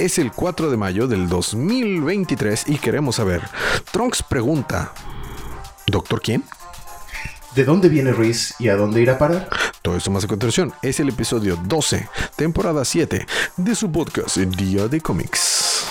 [0.00, 3.42] Es el 4 de mayo del 2023 y queremos saber.
[3.92, 4.94] Trunks pregunta:
[5.86, 6.42] ¿Doctor quién?
[7.54, 9.50] ¿De dónde viene Ruiz y a dónde irá a parar?
[9.82, 13.26] Todo esto más a continuación es el episodio 12, temporada 7
[13.58, 15.84] de su podcast Día de Cómics.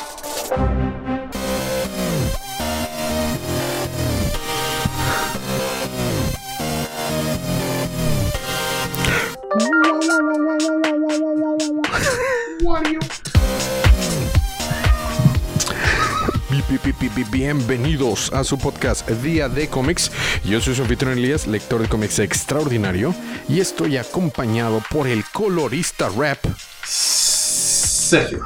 [17.32, 20.12] Bienvenidos a su podcast Día de Cómics.
[20.46, 23.14] Yo soy su anfitrión Elías, lector de cómics extraordinario,
[23.50, 26.38] y estoy acompañado por el colorista rap
[26.84, 28.40] Sergio.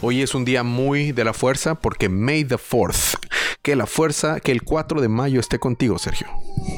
[0.00, 3.18] Hoy es un día muy de la fuerza porque May the 4th.
[3.62, 6.28] Que la fuerza, que el 4 de mayo esté contigo, Sergio.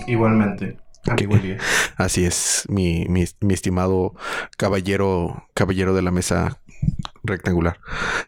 [0.07, 0.79] Igualmente.
[1.27, 1.63] Bueno.
[1.97, 4.15] Así es, mi, mi, mi estimado
[4.57, 6.61] caballero, caballero de la mesa
[7.29, 7.79] rectangular.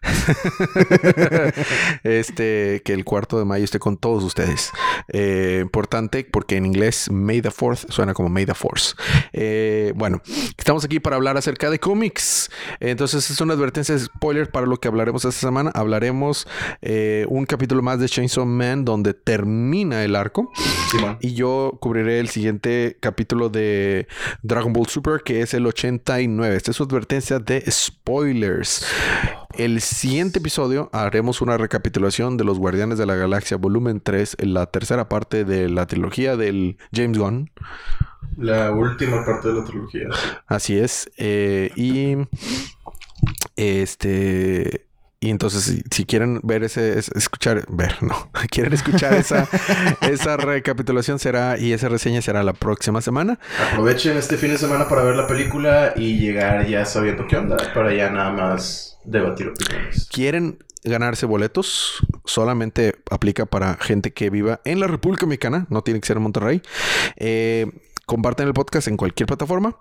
[2.05, 4.71] este, que el cuarto de mayo esté con todos ustedes.
[5.09, 8.95] Eh, importante porque en inglés May the Fourth suena como May the Force.
[9.33, 10.23] Eh, bueno,
[10.57, 12.51] estamos aquí para hablar acerca de cómics.
[12.81, 15.71] Entonces es una advertencia de spoiler para lo que hablaremos esta semana.
[15.75, 16.47] Hablaremos
[16.83, 20.51] eh, un capítulo más de Chainsaw Man donde termina el arco.
[21.21, 24.07] y yo cubriré el siguiente capítulo de
[24.43, 26.57] Dragon Ball Super que es el 89.
[26.57, 28.85] Esta es su advertencia de spoilers.
[29.55, 34.67] El siguiente episodio haremos una recapitulación de Los Guardianes de la Galaxia volumen 3, la
[34.67, 37.51] tercera parte de la trilogía del James Gunn.
[38.39, 40.09] La última parte de la trilogía.
[40.47, 41.11] Así es.
[41.19, 42.17] Eh, y
[43.57, 44.87] este
[45.23, 49.47] y entonces, si, quieren ver ese, escuchar, ver, no, quieren escuchar esa,
[50.01, 53.39] esa recapitulación será y esa reseña será la próxima semana.
[53.71, 57.59] Aprovechen este fin de semana para ver la película y llegar ya sabiendo qué onda,
[57.75, 60.09] para ya nada más debatir opiniones.
[60.11, 61.99] ¿Quieren ganarse boletos?
[62.25, 66.23] Solamente aplica para gente que viva en la República Mexicana, no tiene que ser en
[66.23, 66.63] Monterrey.
[67.17, 67.67] Eh,
[68.07, 69.77] comparten el podcast en cualquier plataforma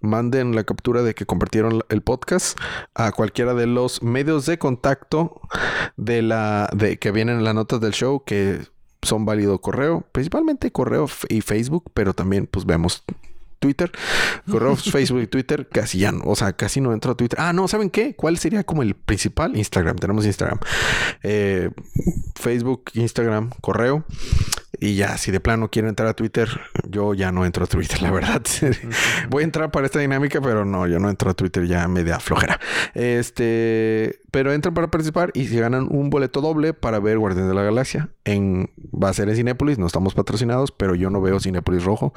[0.00, 2.58] manden la captura de que compartieron el podcast
[2.94, 5.40] a cualquiera de los medios de contacto
[5.96, 8.60] de la de que vienen en las notas del show que
[9.02, 13.04] son válido correo, principalmente correo y Facebook, pero también pues vemos
[13.58, 13.90] Twitter,
[14.50, 17.38] correo, Facebook y Twitter, casi ya no, o sea, casi no entro a Twitter.
[17.40, 18.14] Ah, no, ¿saben qué?
[18.14, 19.56] ¿Cuál sería como el principal?
[19.56, 20.58] Instagram, tenemos Instagram.
[21.22, 21.70] Eh,
[22.34, 24.04] Facebook, Instagram, correo.
[24.80, 26.48] Y ya, si de plano quieren entrar a Twitter,
[26.88, 28.42] yo ya no entro a Twitter, la verdad.
[29.30, 32.20] Voy a entrar para esta dinámica, pero no, yo no entro a Twitter ya media
[32.20, 32.60] flojera.
[32.94, 37.54] Este, pero entran para participar y se ganan un boleto doble para ver Guardián de
[37.54, 38.10] la Galaxia.
[38.24, 42.12] En, va a ser en Cinépolis, no estamos patrocinados, pero yo no veo Cinépolis rojo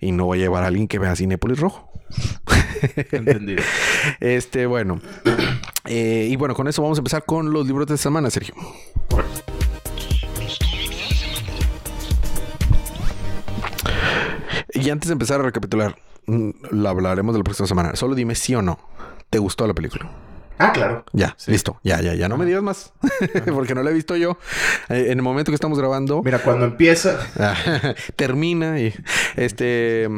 [0.00, 1.90] y no voy a llevar a alguien que vea Cinépolis rojo.
[3.12, 3.62] Entendido.
[4.20, 5.00] este, bueno.
[5.86, 8.54] Eh, y bueno, con eso vamos a empezar con los libros de semana, Sergio.
[14.74, 15.96] Y antes de empezar a recapitular,
[16.26, 17.96] mm, lo hablaremos de la próxima semana.
[17.96, 18.78] Solo dime sí o no.
[19.30, 20.10] ¿Te gustó la película?
[20.58, 21.04] Ah, claro.
[21.12, 21.80] Ya, listo.
[21.82, 22.92] Ya, ya, ya no me digas más.
[23.52, 24.38] Porque no la he visto yo.
[24.88, 26.22] Eh, en el momento que estamos grabando.
[26.22, 27.18] Mira, cuando empieza.
[28.16, 28.94] termina y
[29.36, 30.08] este.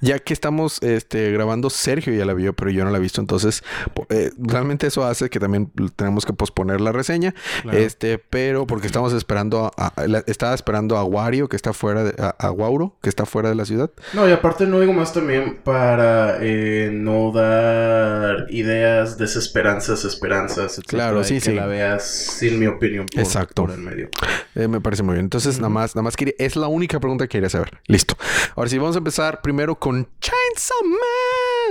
[0.00, 3.20] Ya que estamos este, grabando, Sergio ya la vio, pero yo no la he visto.
[3.20, 3.62] Entonces,
[4.08, 7.34] eh, realmente eso hace que también tenemos que posponer la reseña.
[7.72, 9.92] Este, pero porque estamos esperando a,
[10.26, 12.14] estaba esperando a Wario, que está fuera de.
[12.18, 13.90] A, Wauro, que está fuera de la ciudad.
[14.12, 20.80] No, y aparte no digo más también para eh, no dar ideas desesperadas esperanzas, esperanzas,
[20.86, 23.68] Claro, sí, que la veas sin mi opinión por, Exacto.
[23.72, 24.08] el medio.
[24.54, 25.26] Eh, me parece muy bien.
[25.26, 27.80] Entonces, nada más, nada más quería, es la única pregunta que quería saber.
[27.86, 28.16] Listo.
[28.54, 30.78] Ahora sí, vamos a empezar primero con Chainsaw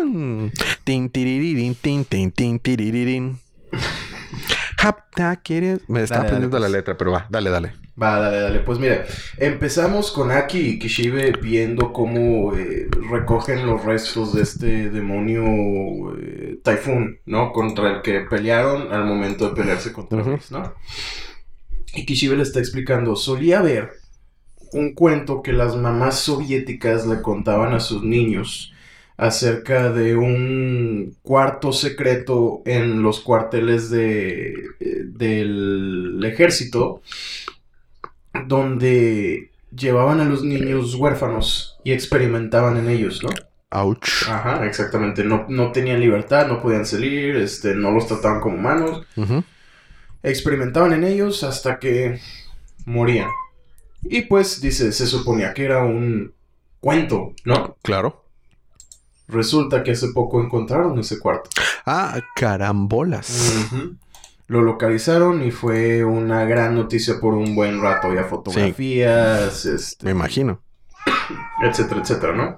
[0.05, 0.51] Man.
[0.83, 3.41] Tin, tin, tin, tin,
[5.87, 6.71] Me está aprendiendo la pues.
[6.71, 7.73] letra, pero va, dale, dale.
[8.01, 8.59] Va, dale, dale.
[8.61, 9.05] Pues mira,
[9.37, 16.59] empezamos con Aki y Kishibe viendo cómo eh, recogen los restos de este demonio eh,
[16.63, 17.51] Typhoon, ¿no?
[17.51, 20.73] Contra el que pelearon al momento de pelearse contra uh ¿no?
[21.93, 23.91] Y Kishibe le está explicando, solía ver
[24.73, 28.70] un cuento que las mamás soviéticas le contaban a sus niños
[29.21, 37.03] acerca de un cuarto secreto en los cuarteles de, eh, del ejército
[38.47, 43.29] donde llevaban a los niños huérfanos y experimentaban en ellos, ¿no?
[43.69, 44.27] Ouch.
[44.27, 45.23] Ajá, exactamente.
[45.23, 49.05] No, no tenían libertad, no podían salir, este, no los trataban como humanos.
[50.23, 52.19] Experimentaban en ellos hasta que
[52.85, 53.29] morían.
[54.01, 56.33] Y pues, dice, se suponía que era un
[56.79, 57.77] cuento, ¿no?
[57.83, 58.20] Claro.
[59.31, 61.49] Resulta que hace poco encontraron ese cuarto.
[61.85, 63.53] Ah, carambolas.
[64.47, 68.07] Lo localizaron y fue una gran noticia por un buen rato.
[68.07, 70.61] Había fotografías, este, Me imagino.
[71.63, 72.57] etcétera, etcétera, ¿no?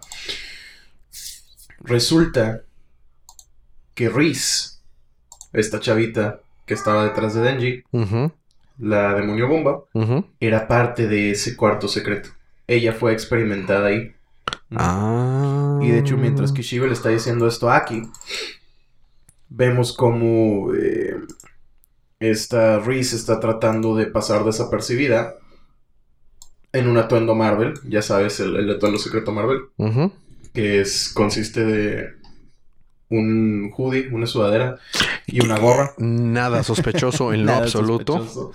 [1.81, 2.63] Resulta
[3.93, 4.79] que Reese,
[5.51, 7.83] esta chavita que estaba detrás de Denji,
[8.79, 9.83] la demonio bomba,
[10.39, 12.29] era parte de ese cuarto secreto.
[12.65, 14.15] Ella fue experimentada ahí.
[14.75, 15.79] Ah.
[15.81, 18.03] Y de hecho, mientras Kishibe le está diciendo esto a Aki,
[19.49, 21.15] vemos como eh,
[22.19, 25.35] esta Reese está tratando de pasar desapercibida
[26.71, 29.59] en un atuendo Marvel, ya sabes, el, el atuendo secreto Marvel,
[30.53, 32.09] que es, consiste de
[33.09, 34.79] un hoodie, una sudadera
[35.27, 35.93] y una gorra.
[35.99, 38.13] Nada sospechoso en lo Nada absoluto.
[38.17, 38.51] sospechoso.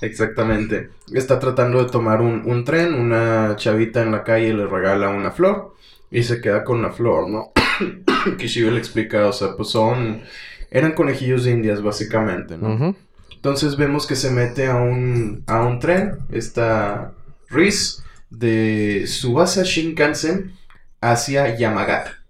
[0.00, 0.90] Exactamente.
[1.12, 5.30] Está tratando de tomar un, un tren, una chavita en la calle le regala una
[5.30, 5.74] flor
[6.10, 7.52] y se queda con la flor, ¿no?
[8.38, 10.22] Kishibe le explica, o sea, pues son...
[10.70, 12.94] Eran conejillos de indias, básicamente, ¿no?
[13.34, 17.12] Entonces vemos que se mete a un, a un tren, esta
[17.48, 20.52] Reese, de Subasa Shinkansen
[21.00, 22.22] hacia Yamagata.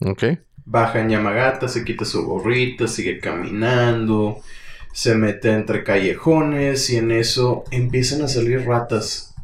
[0.00, 0.24] Ok.
[0.64, 4.40] Baja en Yamagata, se quita su gorrita, sigue caminando,
[4.92, 9.34] se mete entre callejones y en eso empiezan a salir ratas.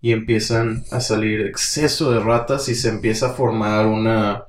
[0.00, 4.44] Y empiezan a salir exceso de ratas y se empieza a formar una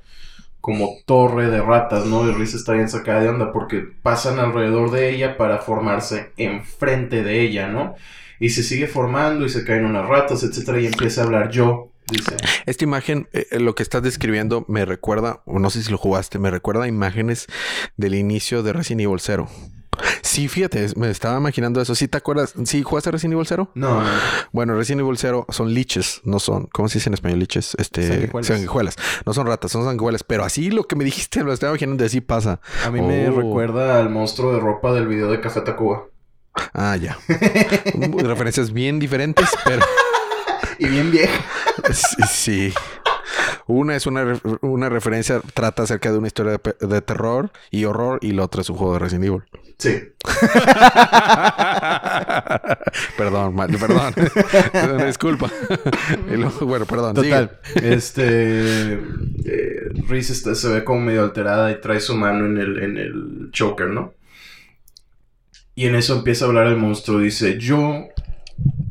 [0.60, 2.28] como torre de ratas, ¿no?
[2.28, 7.22] Y Riz está bien sacada de onda porque pasan alrededor de ella para formarse enfrente
[7.22, 7.94] de ella, ¿no?
[8.38, 11.90] Y se sigue formando y se caen unas ratas, etcétera, y empieza a hablar yo,
[12.10, 12.36] dice.
[12.66, 15.98] Esta imagen, eh, eh, lo que estás describiendo, me recuerda, o no sé si lo
[15.98, 17.46] jugaste, me recuerda a imágenes
[17.96, 19.48] del inicio de Resident Evil 0.
[20.22, 21.94] Sí, fíjate, me estaba imaginando eso.
[21.94, 22.54] ¿Sí te acuerdas?
[22.64, 23.70] ¿Sí jugaste Resident Evil 0?
[23.74, 24.08] No, no,
[24.52, 27.74] Bueno, Resident Evil 0 son liches, no son, ¿cómo se dice en español liches?
[27.78, 28.46] Este, Sanguijuelas.
[28.46, 28.96] sanguijuelas.
[29.26, 30.22] No son ratas, son sanguijuelas.
[30.24, 32.60] Pero así lo que me dijiste, lo estaba imaginando, así pasa.
[32.84, 33.36] A mí me Oh.
[33.40, 36.04] recuerda al monstruo de ropa del video de Café Tacuba.
[36.74, 37.18] Ah, ya.
[38.18, 39.82] Referencias bien diferentes, pero
[40.78, 41.40] Y bien vieja.
[41.92, 42.22] sí.
[42.30, 42.74] sí.
[43.68, 48.18] Una es una, una referencia, trata acerca de una historia de, de terror y horror,
[48.22, 49.42] y la otra es un juego de Resident Evil.
[49.78, 50.00] Sí.
[53.16, 54.14] perdón, ma- perdón.
[55.06, 55.50] Disculpa.
[56.30, 57.14] Luego, bueno, perdón.
[57.14, 57.58] Total.
[57.76, 58.94] Este.
[58.94, 58.98] eh,
[60.08, 63.48] Reese está- se ve como medio alterada y trae su mano en el, en el
[63.52, 64.14] choker, ¿no?
[65.74, 67.20] Y en eso empieza a hablar el monstruo.
[67.20, 68.08] Dice: Yo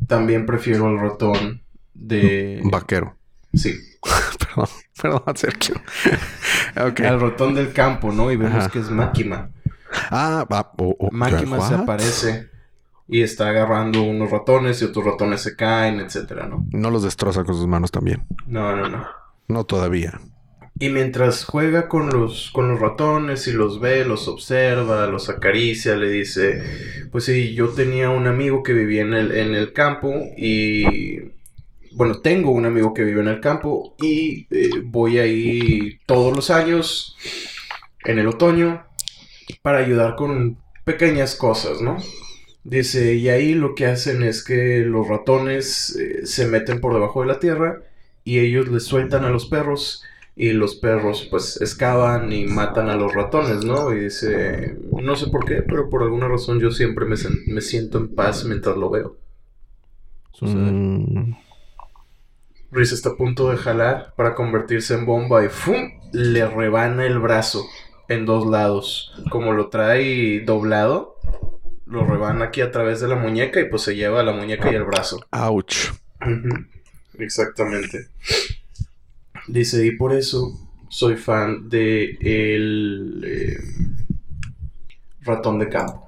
[0.06, 1.62] también prefiero el ratón
[1.94, 2.58] de.
[2.62, 2.70] sigue.
[2.70, 3.16] Vaquero.
[3.54, 3.74] Sí.
[4.38, 4.68] Perdón,
[5.00, 5.74] perdón, Sergio.
[6.76, 7.00] ok.
[7.00, 8.30] Al ratón del campo, ¿no?
[8.32, 8.70] Y vemos Ajá.
[8.70, 9.50] que es Máquima.
[10.10, 10.72] Ah, va.
[10.78, 12.50] o- o- Máquima se aparece
[13.08, 16.66] y está agarrando unos ratones y otros ratones se caen, etcétera, ¿no?
[16.70, 18.26] No los destroza con sus manos también.
[18.46, 19.06] No, no, no.
[19.48, 20.20] No todavía.
[20.80, 25.96] Y mientras juega con los, con los ratones y los ve, los observa, los acaricia,
[25.96, 26.62] le dice,
[27.10, 31.32] pues sí, yo tenía un amigo que vivía en el, en el campo y,
[31.92, 36.50] bueno, tengo un amigo que vive en el campo y eh, voy ahí todos los
[36.50, 37.16] años,
[38.04, 38.84] en el otoño,
[39.62, 41.96] para ayudar con pequeñas cosas, ¿no?
[42.64, 47.22] Dice, y ahí lo que hacen es que los ratones eh, se meten por debajo
[47.22, 47.82] de la tierra
[48.24, 50.02] y ellos les sueltan a los perros
[50.36, 53.92] y los perros pues excavan y matan a los ratones, ¿no?
[53.92, 57.98] Y dice, no sé por qué, pero por alguna razón yo siempre me, me siento
[57.98, 59.16] en paz mientras lo veo.
[60.32, 60.72] Suceder.
[60.72, 61.36] Mm,
[62.70, 65.90] Reese está a punto de jalar para convertirse en bomba y ¡fum!
[66.12, 67.64] le rebana el brazo
[68.08, 69.12] en dos lados.
[69.30, 71.16] Como lo trae doblado,
[71.86, 74.74] lo rebana aquí a través de la muñeca y pues se lleva la muñeca y
[74.74, 75.20] el brazo.
[75.30, 75.90] ouch.
[76.20, 76.66] Ujú,
[77.18, 78.08] Exactamente.
[79.46, 80.52] Dice, y por eso
[80.90, 83.58] soy fan de el eh,
[85.22, 86.04] ratón de campo.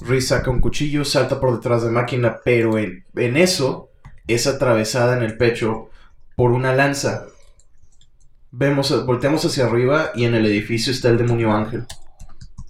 [0.00, 3.89] Reese saca un cuchillo, salta por detrás de máquina, pero en, en eso
[4.34, 5.90] es atravesada en el pecho
[6.36, 7.26] por una lanza.
[8.52, 11.86] Vemos, volteamos hacia arriba y en el edificio está el demonio ángel.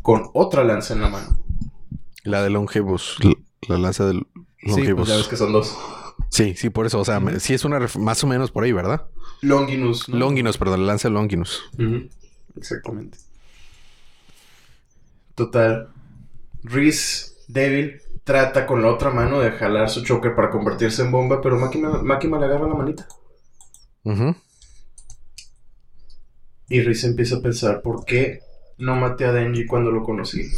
[0.02, 1.42] Con otra lanza en la mano.
[2.24, 3.16] La de Longibus.
[3.22, 3.36] l-
[3.68, 4.26] La lanza del
[4.74, 5.74] Sí, pues ya ves que son dos.
[6.28, 7.00] Sí, sí, por eso.
[7.00, 9.06] O sea, me- sí es una más o menos por ahí, ¿verdad?
[9.40, 10.06] Longinus.
[10.08, 10.18] ¿no?
[10.18, 11.62] Longinus, perdón, la lanza de Longinus.
[12.56, 13.16] Exactamente.
[15.34, 15.88] Total.
[16.62, 21.40] Reese, débil, trata con la otra mano de jalar su choker para convertirse en bomba,
[21.40, 23.06] pero Máquina, Máquina le agarra la manita.
[26.68, 28.40] Y Reese empieza a pensar, ¿por qué
[28.78, 30.48] no maté a Denji cuando lo conocí?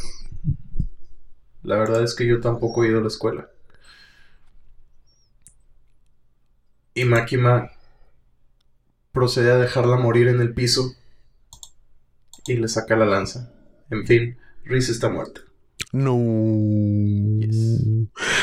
[1.62, 3.48] La verdad es que yo tampoco he ido a la escuela.
[6.94, 7.70] Y Máquina
[9.12, 10.94] procede a dejarla morir en el piso
[12.46, 13.52] y le saca la lanza.
[13.90, 15.40] En fin, Reese está muerta.
[15.92, 16.16] No.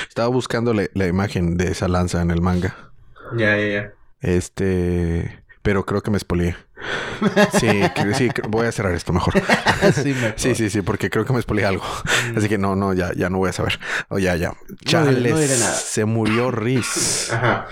[0.07, 2.91] Estaba buscando la, la imagen de esa lanza en el manga.
[3.37, 3.93] Ya, ya, ya.
[4.21, 5.43] Este.
[5.61, 6.55] Pero creo que me espolié.
[7.59, 9.33] Sí, que- sí, voy a cerrar esto mejor.
[9.93, 10.33] sí, mejor.
[10.37, 11.83] Sí, sí, sí, porque creo que me espolié algo.
[12.35, 13.79] Así que no, no, ya, ya no voy a saber.
[14.07, 14.49] O ya, ya.
[14.49, 15.73] No diré- Chales, no diré nada.
[15.73, 17.31] se murió Riz.
[17.33, 17.67] Ajá.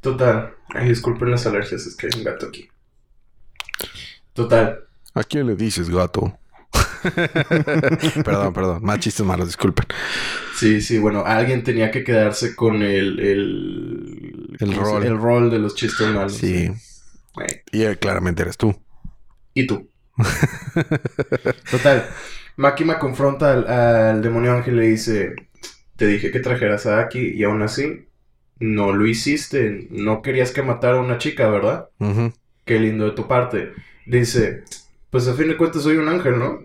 [0.00, 0.54] Total.
[0.74, 2.68] Ay, disculpen las alergias, es que hay un gato aquí.
[4.32, 4.80] Total.
[5.14, 6.36] ¿A quién le dices, gato?
[8.24, 8.82] perdón, perdón.
[8.82, 9.86] Más chistes malos, disculpen.
[10.56, 13.18] Sí, sí, bueno, alguien tenía que quedarse con el...
[13.20, 15.04] El, El ¿cómo se- rol.
[15.04, 16.34] El rol de los chistes malos.
[16.34, 16.70] Sí.
[17.72, 18.74] Y eh, claramente eres tú.
[19.54, 19.88] ¿Y tú?
[21.70, 22.06] Total.
[22.56, 25.34] Máquina confronta al, al demonio ángel y le dice:
[25.96, 28.06] Te dije que trajeras a Aki y aún así
[28.58, 29.88] no lo hiciste.
[29.90, 31.88] No querías que matara a una chica, ¿verdad?
[32.66, 33.72] Qué lindo de tu parte.
[34.06, 34.64] Dice:
[35.10, 36.58] Pues a fin de cuentas soy un ángel, ¿no?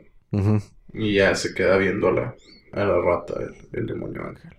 [0.93, 2.35] Y ya se queda viendo a la,
[2.73, 4.51] a la rata, el, el demonio ángel.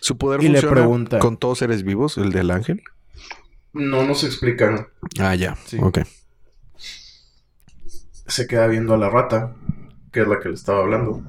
[0.00, 2.82] ¿Su poder Y le funciona pregunta- con todos seres vivos, el del ángel?
[3.72, 4.86] No nos explican.
[5.18, 5.56] Ah, ya.
[5.66, 5.78] Sí.
[5.80, 6.00] Ok.
[8.26, 9.54] Se queda viendo a la rata,
[10.12, 11.22] que es la que le estaba hablando.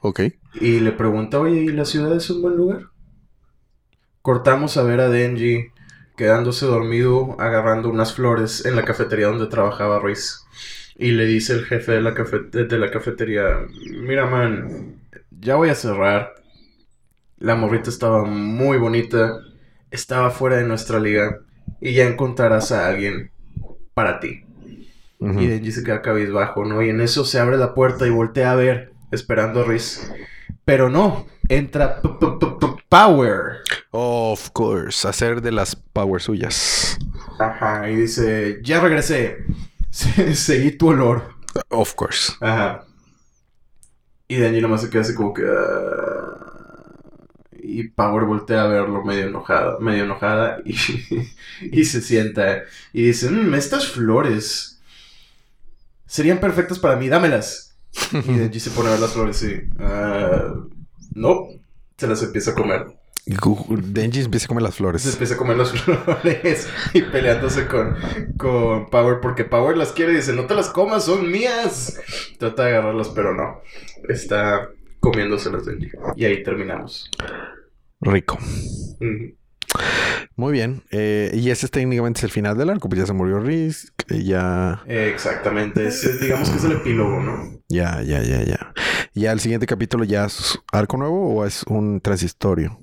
[0.00, 0.20] Ok.
[0.60, 2.82] Y le pregunta, oye, ¿y la ciudad es un buen lugar?
[4.22, 5.66] Cortamos a ver a Denji
[6.18, 10.40] quedándose dormido agarrando unas flores en la cafetería donde trabajaba Reese.
[10.96, 13.44] Y le dice el jefe de la, cafe- de la cafetería,
[14.02, 16.34] mira man, ya voy a cerrar.
[17.38, 19.38] La morrita estaba muy bonita,
[19.92, 21.38] estaba fuera de nuestra liga
[21.80, 23.30] y ya encontrarás a alguien
[23.94, 24.42] para ti.
[25.20, 25.40] Ujú.
[25.40, 26.82] Y Denji se queda cabizbajo, ¿no?
[26.82, 30.12] Y en eso se abre la puerta y voltea a ver, esperando a Reese.
[30.68, 33.60] Pero no, entra P- P- P- P- Power.
[33.90, 35.08] Of course.
[35.08, 36.98] Hacer de las power suyas.
[37.38, 39.38] Ajá, y dice, ya regresé.
[39.88, 41.22] Se- Seguí tu olor.
[41.70, 42.34] Of course.
[42.42, 42.84] Ajá.
[44.28, 45.42] Y Denji nomás se queda así como que...
[45.42, 46.92] ah,
[47.62, 50.74] Y Power voltea a verlo medio enojada, medio enojada y,
[51.72, 54.82] y se sienta y dice, "Mm, estas flores
[56.04, 57.67] serían perfectas para mí, dámelas.
[58.12, 59.60] Y Denji se pone a ver las flores y...
[59.78, 60.54] "Ah,
[61.14, 61.46] no,
[61.96, 62.86] se las empieza a comer.
[63.26, 65.06] Denji empieza a comer las Se flores.
[65.06, 67.94] empieza a comer las flores y peleándose con,
[68.38, 72.00] con Power porque Power las quiere y dice, no te las comas, son mías.
[72.38, 73.60] Trata de agarrarlas, pero no.
[74.08, 74.68] Está
[75.00, 75.90] comiéndoselas Denji.
[76.16, 77.10] Y ahí terminamos.
[78.00, 78.38] Rico.
[80.36, 80.82] Muy bien.
[80.90, 82.88] Eh, y ese técnicamente es el final del arco.
[82.88, 83.92] Pues ya se murió Riz.
[84.08, 85.86] Ya, Exactamente.
[85.86, 87.60] Es- digamos que es el epílogo, ¿no?
[87.68, 88.72] ya, ya, ya, ya.
[89.14, 92.80] ¿Ya el siguiente capítulo ya es arco nuevo o es un transistorio?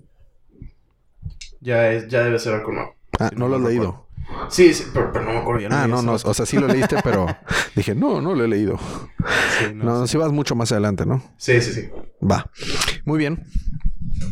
[1.62, 2.96] Ya, es, ya debe ser algo nuevo.
[3.20, 4.08] Ah, no lo has leído.
[4.50, 5.62] Sí, sí, pero, pero no me acuerdo.
[5.62, 6.14] Ya Ah, no, no.
[6.14, 7.26] O sea, sí lo leíste, pero
[7.76, 8.78] dije, no, no lo he leído.
[9.58, 10.12] Sí, no, No, sí.
[10.12, 11.24] si vas mucho más adelante, ¿no?
[11.38, 11.90] sí, sí, sí.
[12.24, 12.50] Va.
[13.06, 13.44] Muy bien.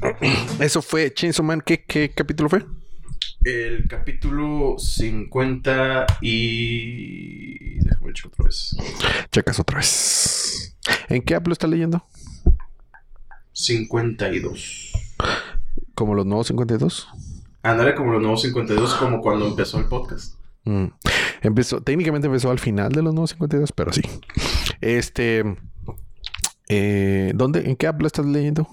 [0.59, 1.62] Eso fue Chainsaw Man.
[1.65, 2.65] ¿Qué, qué capítulo fue?
[3.44, 7.80] El capítulo 50 y...
[7.80, 8.75] Déjame checar otra vez.
[9.32, 10.75] Checas otra vez.
[11.10, 12.03] ¿En qué app lo estás leyendo?
[13.53, 14.94] 52.
[15.94, 17.08] ¿Como los nuevos 52?
[17.62, 20.36] Ándale como los nuevos 52, como cuando empezó el podcast.
[20.65, 20.88] Mm.
[21.42, 24.01] Empezó, técnicamente empezó al final de los nuevos 52, pero sí.
[24.82, 25.44] Este.
[26.70, 27.70] eh, ¿Dónde?
[27.70, 28.68] ¿En qué app lo estás leyendo?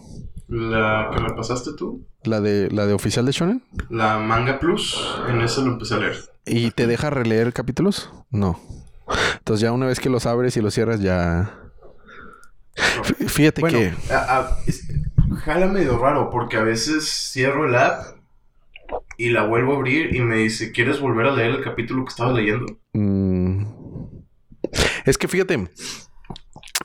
[0.50, 3.62] La que me pasaste tú, ¿La de, la de oficial de Shonen?
[3.88, 6.16] la Manga Plus, en eso lo empecé a leer.
[6.44, 8.10] ¿Y te deja releer capítulos?
[8.30, 8.58] No.
[9.38, 11.54] Entonces ya una vez que los abres y los cierras ya...
[12.74, 13.92] Fí- Fíjate Bueno, que...
[14.12, 14.88] a- a- es-
[15.44, 18.16] jala medio raro porque a veces cierro el app
[19.16, 22.08] y la vuelvo a abrir y me dice, ¿quieres volver a leer el capítulo que
[22.10, 22.66] estabas leyendo?
[22.94, 23.64] mm,
[25.04, 25.70] es que fíjate...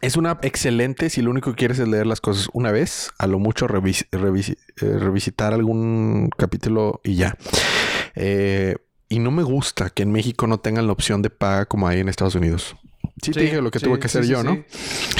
[0.01, 3.27] Es una excelente si lo único que quieres es leer las cosas una vez, a
[3.27, 7.37] lo mucho revis- eh, revisitar algún capítulo y ya.
[8.15, 8.75] Eh,
[9.09, 11.99] y no me gusta que en México no tengan la opción de paga como hay
[11.99, 12.75] en Estados Unidos.
[13.21, 14.43] Sí, te dije lo que sí, tuve que hacer sí, yo.
[14.43, 14.63] ¿no?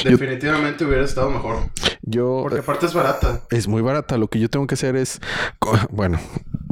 [0.03, 1.69] Definitivamente hubiera estado mejor.
[2.01, 2.39] Yo...
[2.43, 3.43] Porque aparte es barata.
[3.51, 4.17] es muy barata.
[4.17, 5.21] Lo que yo tengo que hacer es,
[5.91, 6.19] bueno,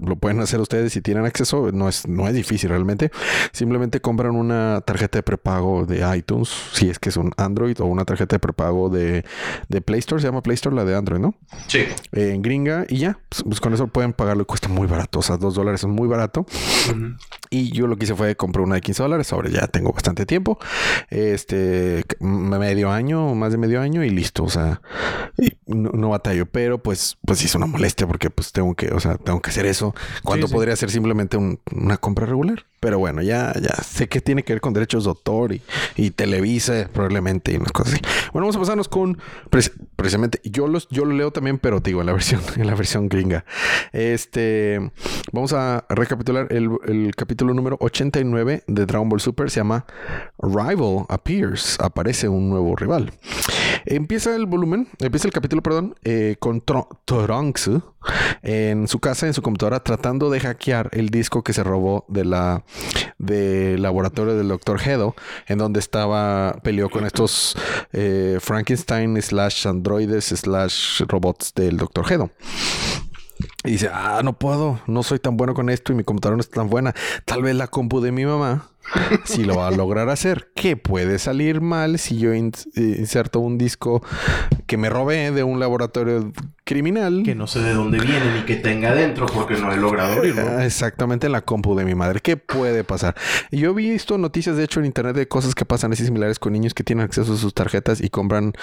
[0.06, 1.72] lo pueden hacer ustedes si tienen acceso.
[1.72, 3.12] No es, no es difícil realmente.
[3.52, 7.86] Simplemente compran una tarjeta de prepago de iTunes, si es que es un Android, o
[7.86, 9.26] una tarjeta de prepago de,
[9.70, 10.22] de Play Store.
[10.22, 11.36] Se llama Play Store la de Android, ¿no?
[11.68, 11.80] Sí.
[12.12, 15.20] Eh, en gringa y ya, pues, pues con eso pueden pagarlo y cuesta muy barato.
[15.20, 16.46] O sea, dos dólares es muy barato.
[17.50, 19.32] Y yo lo que hice fue comprar una de 15 dólares.
[19.32, 20.60] Ahora ya tengo bastante tiempo.
[21.10, 24.44] Este, medio año, más de medio año y listo.
[24.44, 24.82] O sea,
[25.38, 28.88] y, no, no batallo, pero pues, pues sí es una molestia porque pues tengo que,
[28.94, 30.56] o sea, tengo que hacer eso cuando Sí, sí.
[30.56, 32.66] podría ser simplemente un- una compra regular.
[32.80, 35.62] Pero bueno, ya, ya sé que tiene que ver con derechos de autor y,
[35.96, 38.02] y Televisa probablemente y unas cosas así.
[38.34, 39.18] Bueno, vamos a pasarnos con
[39.96, 43.08] precisamente, yo los, yo lo leo también, pero digo, en la versión, en la versión
[43.08, 43.46] gringa.
[43.94, 44.92] Este,
[45.32, 49.50] vamos a recapitular el, el capítulo número 89 de Dragon Ball Super.
[49.50, 49.86] Se llama
[50.40, 51.80] Rival Appears.
[51.80, 53.14] Aparece un nuevo rival.
[53.86, 57.70] Empieza el volumen, empieza el capítulo, perdón, eh, con Tro- Trunks
[58.42, 62.26] en su casa, en su computadora, tratando de hackear el disco que se robó de
[62.26, 62.64] la
[63.18, 64.80] del laboratorio del Dr.
[64.86, 65.16] Hedo,
[65.48, 67.56] en donde estaba peleó con estos
[67.94, 72.12] eh, Frankenstein slash androides slash robots del Dr.
[72.12, 72.32] Hedo.
[73.66, 76.42] Y dice, ah, no puedo, no soy tan bueno con esto y mi computadora no
[76.42, 76.94] es tan buena.
[77.26, 78.70] Tal vez la compu de mi mamá
[79.24, 80.52] si lo va a lograr hacer.
[80.56, 84.04] ¿Qué puede salir mal si yo eh, inserto un disco
[84.68, 86.32] que me robé de un laboratorio
[86.64, 87.24] criminal?
[87.26, 90.44] Que no sé de dónde viene ni que tenga dentro porque no he logrado abrirlo.
[90.48, 92.20] Ah, Exactamente en la compu de mi madre.
[92.22, 93.16] ¿Qué puede pasar?
[93.52, 96.54] Yo he visto noticias, de hecho, en internet de cosas que pasan así similares con
[96.54, 98.54] niños que tienen acceso a sus tarjetas y compran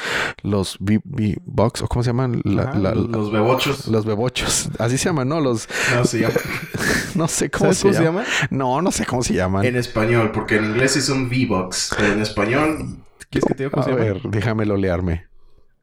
[0.42, 2.40] los V-Box o cómo se llaman?
[2.44, 3.86] La- Ajá, la- los bebochos.
[3.88, 4.68] los bebochos.
[4.78, 5.40] Así se llaman, ¿no?
[5.40, 5.68] Los...
[5.94, 6.34] No, se llama.
[7.16, 8.24] No sé cómo, ¿Sabes se, cómo se llaman.
[8.24, 8.46] llama?
[8.50, 9.64] No, no sé cómo se llaman.
[9.66, 11.94] En español, porque en inglés sí son V-Bucks.
[11.98, 12.96] Pero en español.
[13.30, 14.04] ¿Quieres que te diga cómo A se llama?
[14.04, 15.26] ver, déjamelo learme.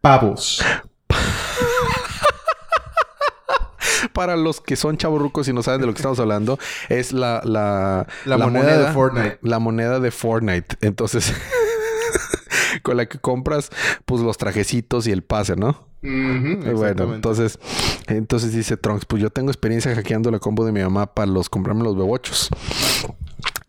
[0.02, 0.64] Pavos.
[4.18, 6.58] Para los que son chavorrucos y no saben de lo que estamos hablando,
[6.90, 9.38] es la, la, La, moneda, de Fortnite.
[9.44, 10.76] La moneda de Fortnite.
[10.82, 11.32] Entonces,
[12.82, 13.70] con la que compras,
[14.06, 15.86] pues los trajecitos y el pase, ¿no?
[16.02, 17.60] Bueno, entonces,
[18.08, 21.48] entonces dice Trunks, pues yo tengo experiencia hackeando la combo de mi mamá para los
[21.48, 22.50] comprarme los bebochos.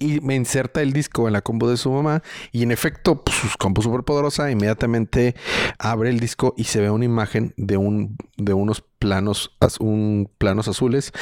[0.01, 2.23] Y me inserta el disco en la combo de su mamá.
[2.53, 4.51] Y en efecto, pues, su combo súper poderosa.
[4.51, 5.35] Inmediatamente
[5.79, 10.69] abre el disco y se ve una imagen de un de unos planos, un planos
[10.69, 11.13] azules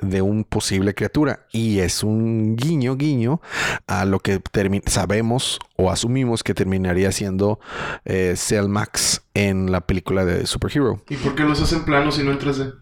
[0.00, 1.46] de un posible criatura.
[1.50, 3.40] Y es un guiño, guiño
[3.88, 4.40] a lo que
[4.86, 7.58] sabemos o asumimos que terminaría siendo
[8.04, 11.02] eh, Cell Max en la película de Superhero.
[11.08, 12.74] ¿Y por qué los hacen planos y no en 3D?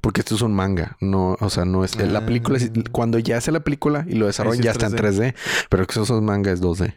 [0.00, 2.58] Porque esto es un manga, no, o sea, no es la película.
[2.58, 5.32] es- cuando ya hace la película y lo desarrollan, sí ya es está en 3D.
[5.32, 5.34] 3D,
[5.68, 6.94] pero que esos manga es 2D.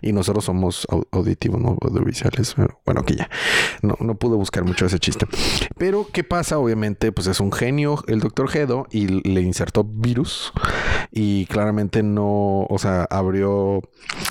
[0.00, 2.54] Y nosotros somos au- auditivos, no audiovisuales.
[2.54, 3.28] Pero bueno, que ya.
[3.82, 5.26] No, no pude buscar mucho ese chiste.
[5.78, 6.58] Pero, ¿qué pasa?
[6.58, 10.52] Obviamente, pues es un genio el doctor Gedo y le insertó virus.
[11.10, 13.80] Y claramente no, o sea, abrió,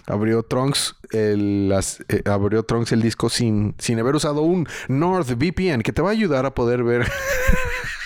[0.08, 1.74] abrió Trunks el,
[2.10, 6.14] eh, abrió Trunks el disco sin, sin haber usado un NordVPN que te va a
[6.14, 7.08] ayudar a poder ver.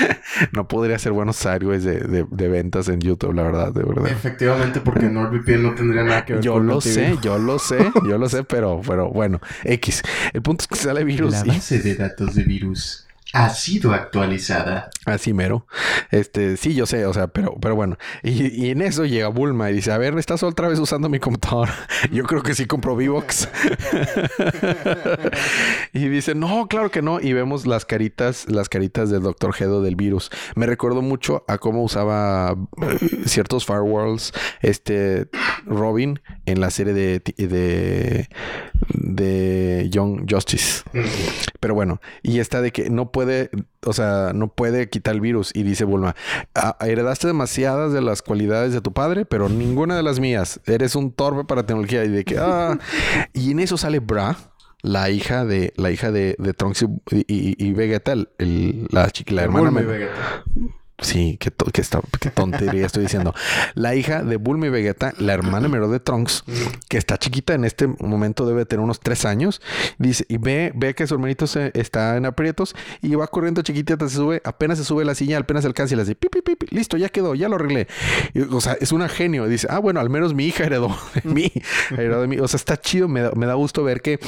[0.52, 4.06] no podría ser buenos sideways de, de, de ventas en YouTube, la verdad, de verdad.
[4.08, 6.94] Efectivamente, porque NordVPN no tendría nada que ver Yo con lo contigo.
[6.94, 7.78] sé, yo lo sé,
[8.08, 10.02] yo lo sé, pero, pero bueno, X.
[10.32, 13.92] El punto es que sale virus La y base de datos de virus ha sido
[13.92, 14.90] actualizada.
[15.06, 15.66] así mero.
[16.10, 17.96] Este, sí, yo sé, o sea, pero, pero bueno.
[18.22, 21.18] Y, y en eso llega Bulma y dice, a ver, ¿estás otra vez usando mi
[21.18, 21.74] computadora?
[22.12, 23.48] Yo creo que sí compro Vivox.
[25.92, 27.20] y dice, no, claro que no.
[27.20, 29.52] Y vemos las caritas, las caritas del Dr.
[29.52, 30.30] Gedo del virus.
[30.54, 35.28] Me recuerdo mucho a cómo usaba eh, ciertos firewalls, este
[35.64, 38.28] Robin en la serie de, de,
[38.88, 40.82] de Young Justice.
[41.62, 43.48] Pero bueno, y está de que no puede,
[43.86, 45.52] o sea, no puede quitar el virus.
[45.54, 46.16] Y dice Bulma,
[46.56, 50.58] "Ah, heredaste demasiadas de las cualidades de tu padre, pero ninguna de las mías.
[50.66, 52.04] Eres un torpe para tecnología.
[52.04, 52.76] Y de que, ah.
[53.32, 54.36] Y en eso sale Bra,
[54.82, 56.86] la hija de, la hija de, de Trunks y,
[57.28, 59.70] y- y Vegeta, el- la, chiqui- la hermana.
[59.70, 60.44] Bulma y Vegeta.
[61.02, 63.34] Sí, qué, qué, está- qué tontería estoy diciendo.
[63.74, 66.44] La hija de Bulma y Vegeta, la hermana menor de Trunks,
[66.88, 69.60] que está chiquita en este momento, debe tener unos tres años.
[69.98, 74.08] Dice, y ve, ve que su hermanito se, está en aprietos y va corriendo chiquitita,
[74.08, 76.66] se sube, apenas se sube la silla, apenas alcanza y le dice, pi, pi, pi,
[76.70, 77.88] listo, ya quedó, ya lo arreglé.
[78.34, 79.46] Y, o sea, es una genio.
[79.48, 81.52] Dice, ah, bueno, al menos mi hija heredó de mí.
[81.90, 82.38] Heredó de mí.
[82.38, 83.08] O sea, está chido.
[83.08, 84.18] Me da, me da gusto ver que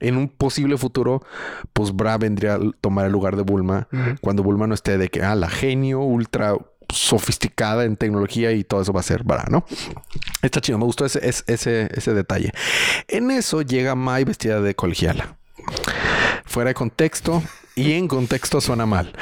[0.00, 1.22] en un posible futuro,
[1.72, 3.88] pues Bra vendría a tomar el lugar de Bulma
[4.20, 6.56] cuando Bulma no esté de que, ah, la genio ultra
[6.88, 9.64] sofisticada en tecnología y todo eso va a ser Bra, ¿no?
[10.42, 12.52] Está chido, me gustó ese, ese, ese, ese detalle.
[13.08, 15.36] En eso llega Mai vestida de colegiala.
[16.44, 17.42] Fuera de contexto
[17.74, 19.12] y en contexto suena mal.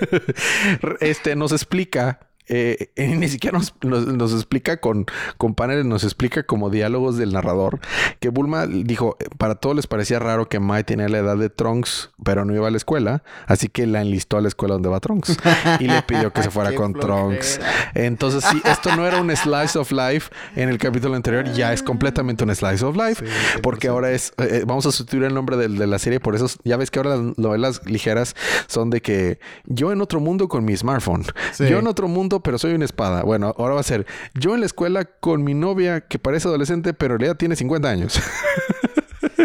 [1.00, 5.06] este nos explica eh, ni siquiera nos, nos- nos explica con,
[5.36, 7.80] con paneles, nos explica como diálogos del narrador
[8.20, 11.50] que Bulma dijo, eh, para todos les parecía raro que Mai tenía la edad de
[11.50, 14.88] Trunks, pero no iba a la escuela, así que la enlistó a la escuela donde
[14.88, 15.36] va Trunks
[15.80, 17.60] y le pidió que se fuera con Trunks.
[17.94, 21.82] Entonces, sí, esto no era un slice of life en el capítulo anterior, ya es
[21.82, 23.32] completamente un slice of life, Sí,
[23.62, 23.90] porque 100%.
[23.92, 26.76] ahora es, eh, vamos a sustituir el nombre del- de, la serie, por eso ya
[26.76, 28.34] ves que ahora las novelas ligeras
[28.66, 31.66] son de que yo en otro mundo con mi smartphone, Sí.
[31.68, 33.22] yo en otro mundo pero soy una espada.
[33.22, 36.94] Bueno, ahora va a ser yo en la escuela con mi novia que parece adolescente
[36.94, 38.20] pero en realidad tiene 50 años.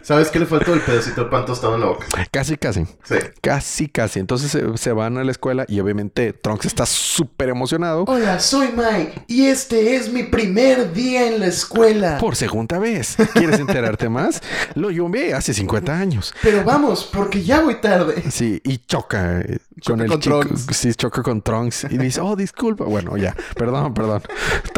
[0.03, 0.73] ¿Sabes qué le faltó?
[0.73, 2.07] El pedacito de pan tostado en la boca.
[2.31, 2.85] casi, casi.
[3.03, 3.15] Sí.
[3.41, 4.19] Casi, casi.
[4.19, 8.05] Entonces se, se van a la escuela y obviamente Trunks está súper emocionado.
[8.07, 12.17] Hola, soy Mike y este es mi primer día en la escuela.
[12.19, 13.17] Por segunda vez.
[13.33, 14.41] ¿Quieres enterarte más?
[14.75, 16.33] Lo vi hace 50 años.
[16.41, 18.23] Pero vamos, porque ya voy tarde.
[18.31, 20.39] Sí, y choca, eh, Choca con el con chico.
[20.41, 20.75] Trunks.
[20.75, 22.85] Sí, choca con Trunks y dice, oh, disculpa.
[22.85, 24.21] Bueno, ya, perdón, perdón.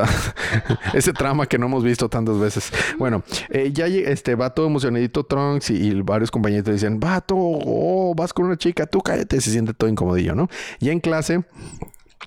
[0.94, 2.72] Ese trama que no hemos visto tantas veces.
[2.98, 4.68] Bueno, eh, ya este, va todo
[5.10, 9.40] Trunks y, y varios compañeros dicen, vato, oh, vas con una chica, tú cállate.
[9.42, 10.50] Se siente todo incomodillo, ¿no?
[10.80, 11.44] Ya en clase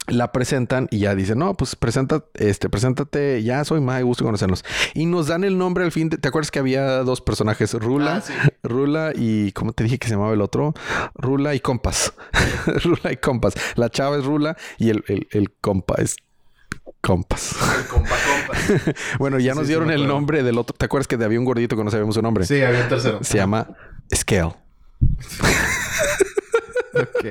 [0.09, 4.65] la presentan y ya dicen, no, pues presenta, este, preséntate, ya soy Mai, gusto conocernos.
[4.95, 6.09] Y nos dan el nombre al fin.
[6.11, 7.75] de- ¿Te acuerdas que había dos personajes?
[7.75, 8.33] Rula, Ah, sí.
[8.63, 10.75] Rula y, ¿cómo te dije que se llamaba el otro?
[11.15, 12.13] Rula y Compas.
[12.85, 13.55] Rula y Compas.
[13.75, 16.15] La chava es Rula y el, el, el compa es
[17.01, 17.57] Compas.
[17.81, 18.15] El compa.
[19.19, 20.75] bueno, ya Sí, nos dieron el nombre del otro.
[20.77, 22.45] ¿Te acuerdas que había un gordito que no sabíamos su nombre?
[22.47, 23.19] Sí, había un tercero.
[23.23, 23.69] Se llama
[24.15, 24.55] Scale.
[26.95, 27.27] Ok.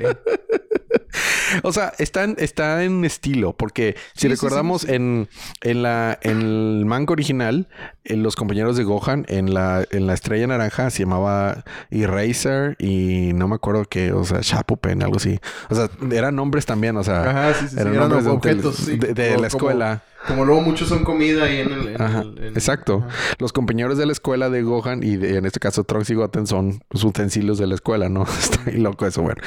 [1.64, 4.94] O sea, está en, está en estilo, porque si Sí, recordamos sí, sí.
[4.94, 5.28] En,
[5.62, 7.68] en la en el manga original,
[8.04, 13.32] en los compañeros de Gohan en la en la estrella naranja se llamaba Eraser y
[13.34, 15.40] no me acuerdo qué, o sea, Shapupen, algo así.
[15.70, 17.80] O sea, eran nombres también, o sea, Ajá, sí, sí, sí.
[17.80, 20.02] eran Eran nombres de, objetos, de- la escuela.
[20.02, 21.88] Como, luego muchos son comida ahí en el...
[21.88, 23.04] en Ajá, el- en- exacto.
[23.06, 23.16] Ajá.
[23.38, 26.46] Los compañeros de la escuela de Gohan y de- en este caso Trunks y Goten
[26.46, 28.24] son los utensilios de la escuela, ¿no?
[28.38, 29.40] Está ahí loco eso, bueno.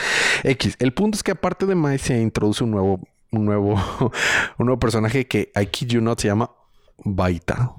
[0.44, 0.76] X.
[0.80, 3.74] El punto es que aparte de Mai se introduce un nuevo, un nuevo,
[4.58, 6.52] un nuevo personaje que I kid you not se llama
[7.04, 7.74] Baita.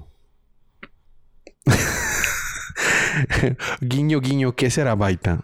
[3.81, 5.43] guiño, guiño, ¿qué será Baita?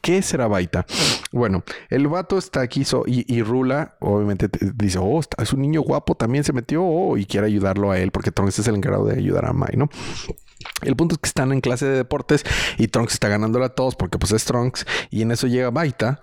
[0.00, 0.86] ¿Qué será Baita?
[1.32, 6.14] Bueno, el vato está aquí y, Rula, obviamente, te- dice: Oh, es un niño guapo,
[6.14, 9.18] también se metió oh", y quiere ayudarlo a él porque Trunks es el encargado de
[9.18, 9.88] ayudar a Mai, ¿no?
[10.82, 12.44] El punto es que están en clase de deportes
[12.78, 16.20] y Trunks está ganándole a todos porque pues es Trunks y en eso llega Baita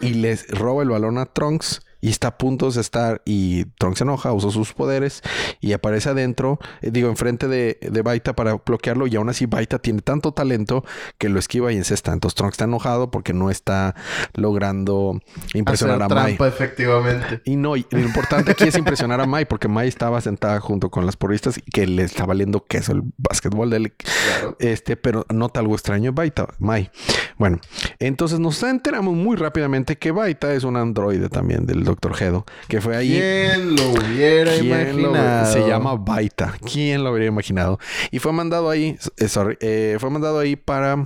[0.00, 3.96] y les roba el balón a Trunks y está a punto de estar y Trunks
[3.96, 5.22] se enoja, usa sus poderes
[5.62, 9.78] y aparece adentro, eh, digo, enfrente de, de Baita para bloquearlo y aún así Baita
[9.78, 10.84] tiene tanto talento
[11.16, 12.12] que lo esquiva y encesta.
[12.12, 13.94] Entonces Trunks está enojado porque no está
[14.34, 15.18] logrando
[15.54, 16.36] impresionar Hacer a Mai.
[16.36, 17.40] trampa, efectivamente.
[17.46, 20.90] Y no, y lo importante aquí es impresionar a Mai, porque Mai estaba sentada junto
[20.90, 23.92] con las porristas y que le está valiendo queso el básquetbol de él.
[23.92, 24.56] Claro.
[24.58, 26.90] Este, pero nota algo extraño Baita, Mai.
[27.38, 27.60] Bueno,
[27.98, 32.14] entonces nos enteramos muy rápidamente que Baita es un androide también del Dr.
[32.14, 33.10] Gedo, que fue ahí.
[33.10, 34.68] ¿Quién lo hubiera ¿Quién
[35.02, 35.52] lo- imaginado?
[35.52, 36.54] se llama Baita.
[36.70, 37.78] ¿Quién lo habría imaginado?
[38.10, 41.04] Y fue mandado ahí, eh, sorry, eh, fue mandado ahí para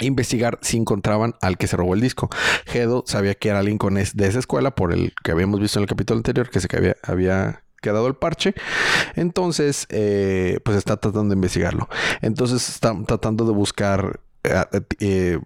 [0.00, 2.28] investigar si encontraban al que se robó el disco.
[2.66, 5.78] Gedo sabía que era alguien con es- de esa escuela por el que habíamos visto
[5.78, 8.54] en el capítulo anterior, que se que había, había quedado el parche.
[9.14, 11.88] Entonces, eh, pues está tratando de investigarlo.
[12.22, 14.64] Entonces está tratando de buscar eh,
[15.00, 15.38] eh,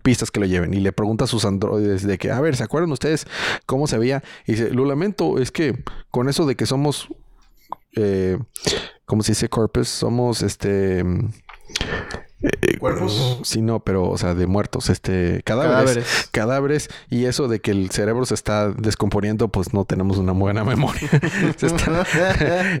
[0.00, 2.64] pistas que lo lleven y le pregunta a sus androides de que, a ver, ¿se
[2.64, 3.26] acuerdan ustedes
[3.66, 4.22] cómo se veía?
[4.46, 7.08] Y dice, lo lamento, es que con eso de que somos,
[7.96, 8.38] eh,
[9.04, 9.48] ¿cómo se dice?
[9.48, 11.04] Corpus, somos este...
[12.42, 13.40] eh, ¿Cuerpos?
[13.44, 15.74] Sí, no, pero, o sea, de muertos, este, cadáveres,
[16.04, 16.28] Cadáveres.
[16.32, 20.64] cadáveres, y eso de que el cerebro se está descomponiendo, pues no tenemos una buena
[20.64, 21.08] memoria.
[21.60, 22.06] Está-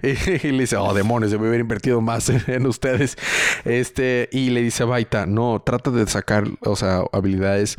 [0.02, 3.16] y, y le dice, oh, demonios, debe haber invertido más en, en ustedes.
[3.64, 7.76] Este, y le dice a Baita, no, trata de sacar, o sea, habilidades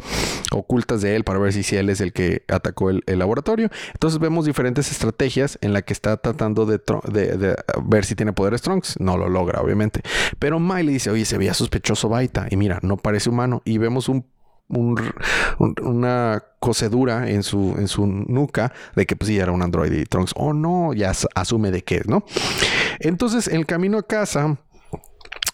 [0.51, 3.69] ocultas de él para ver si, si él es el que atacó el, el laboratorio.
[3.93, 8.15] Entonces vemos diferentes estrategias en la que está tratando de, tro- de- de ver si
[8.15, 8.99] tiene poderes Trunks.
[8.99, 10.01] No lo logra, obviamente.
[10.39, 12.47] Pero Mai le dice, oye, se veía sospechoso Baita.
[12.49, 13.61] Y mira, no parece humano.
[13.65, 14.25] Y vemos un
[14.73, 14.97] un-
[15.59, 19.99] un- una cocedura en su, en su nuca de que pues sí era un androide
[19.99, 22.23] y Trunks, oh no, ya as- asume de qué es, ¿no?
[23.01, 24.59] Entonces, en el camino a casa,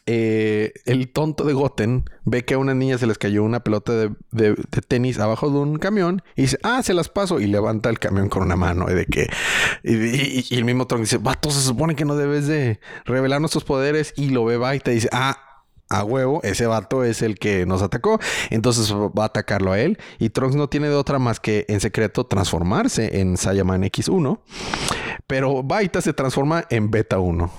[0.06, 3.92] eh, el tonto de Goten ve que a una niña se les cayó una pelota
[3.94, 4.56] de,
[4.88, 8.30] tenis abajo de un camión y dice, ah, se las paso y levanta el camión
[8.30, 9.28] con una mano y de que
[9.84, 14.14] y, el mismo Trunks dice, vato, se supone que no debes de revelar nuestros poderes
[14.16, 15.47] y lo ve Baita y dice, ah,
[15.90, 18.20] a huevo, ese vato es el que nos atacó.
[18.50, 19.98] Entonces va a atacarlo a él.
[20.20, 24.40] Y Trunks no tiene de otra más que en secreto transformarse en Saiyaman X1.
[25.28, 27.52] Pero Baita se transforma en Beta 1.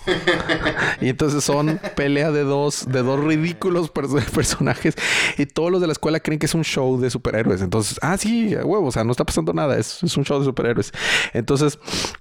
[1.02, 3.90] y entonces son pelea de dos, de dos ridículos
[4.34, 4.94] personajes.
[5.36, 7.60] Y todos los de la escuela creen que es un show de superhéroes.
[7.60, 9.76] Entonces, ah, sí, a huevo, o sea, no está pasando nada.
[9.76, 10.92] Es, un show de superhéroes.
[11.34, 11.78] Entonces,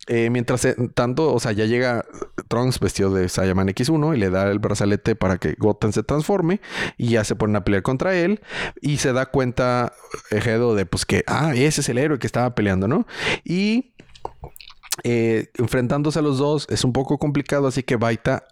[0.07, 2.05] eh, mientras tanto, o sea, ya llega
[2.49, 6.61] Trunks vestido de Saiyaman X1 y le da el brazalete para que Goten se transforme
[6.97, 8.41] y ya se ponen a pelear contra él
[8.81, 9.93] y se da cuenta
[10.31, 13.05] Ejedo de pues que, ah, ese es el héroe que estaba peleando, ¿no?
[13.43, 13.93] Y
[15.03, 18.45] eh, enfrentándose a los dos es un poco complicado, así que Baita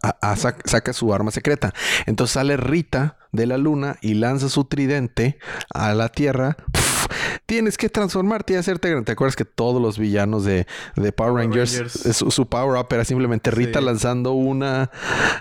[0.66, 1.74] saca su arma secreta.
[2.06, 5.38] Entonces sale Rita de la luna y lanza su tridente
[5.74, 6.58] a la tierra
[7.46, 9.06] tienes que transformarte y hacerte grande.
[9.06, 13.52] ¿Te acuerdas que todos los villanos de, de Power Rangers, Su, power up era simplemente
[13.52, 14.92] Rita lanzando una...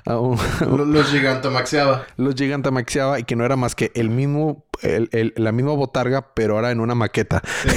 [0.07, 2.07] los gigantamaxeaba.
[2.17, 6.55] Los gigantamaxeaba y que no era más que el mismo, el, la misma botarga, pero
[6.55, 7.43] ahora en una maqueta.
[7.63, 7.69] Sí.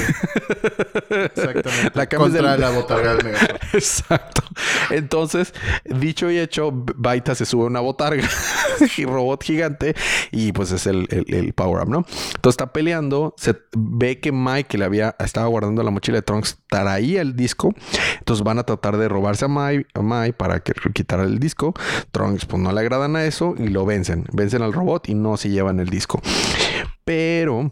[1.10, 1.92] Exactamente.
[1.96, 3.36] La Contra la botarga del
[3.74, 4.42] Exacto.
[4.90, 5.54] Entonces,
[5.86, 8.28] dicho y hecho, Baita se sube a una botarga
[8.98, 9.96] y robot gigante
[10.32, 11.98] y pues es el, el power up, ¿no?
[11.98, 16.58] Entonces está peleando, se ve que Mike, le había, estaba guardando la mochila de Trunks,
[16.70, 17.74] traía el disco.
[18.20, 21.74] Entonces van a tratar de robarse a Mike, a para que quitara el disco.
[22.12, 24.26] Trunks pues no le agradan a eso y lo vencen.
[24.32, 26.22] Vencen al robot y no se llevan el disco.
[27.08, 27.72] Pero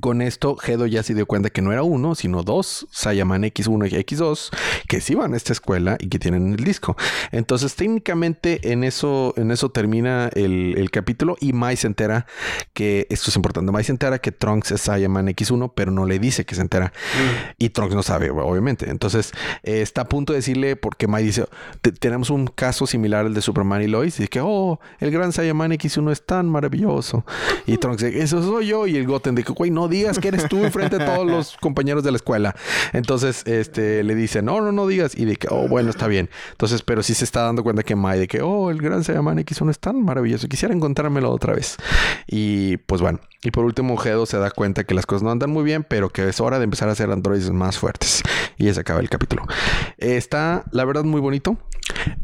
[0.00, 3.92] con esto, Gedo ya se dio cuenta que no era uno, sino dos Saiyaman X1
[3.92, 4.50] y X2
[4.88, 6.96] que sí van a esta escuela y que tienen el disco.
[7.32, 12.26] Entonces, técnicamente en eso, en eso termina el, capítulo y Mai se entera
[12.72, 13.70] que esto es importante.
[13.70, 16.86] Mai se entera que Trunks es Saiyaman X1, pero no le dice que se entera.
[16.86, 17.52] Mm.
[17.58, 18.90] Y Trunks no sabe, obviamente.
[18.90, 21.46] Entonces, eh, está a punto de decirle, porque Mai dice:
[22.00, 24.18] Tenemos un caso similar al de Superman y Lois.
[24.18, 27.24] Y que, oh, el gran Saiyaman X1 es tan maravilloso.
[27.66, 28.88] Y Trunks dice: Eso soy yo.
[28.88, 32.04] Y el Goten dice: Güey, no digas que eres tú frente a todos los compañeros
[32.04, 32.54] de la escuela.
[32.92, 35.16] Entonces, este, le dice, no, no, no digas.
[35.16, 36.30] Y de que, oh, bueno, está bien.
[36.52, 39.38] Entonces, pero sí se está dando cuenta que Mai, de que, oh, el gran Saiyaman
[39.38, 40.48] X1 es tan maravilloso.
[40.48, 41.76] Quisiera encontrármelo otra vez.
[42.26, 43.20] Y pues bueno.
[43.42, 46.10] Y por último, Gedo se da cuenta que las cosas no andan muy bien, pero
[46.10, 48.22] que es hora de empezar a hacer androides más fuertes.
[48.58, 49.46] Y ya se acaba el capítulo.
[49.96, 51.56] Está, la verdad, muy bonito.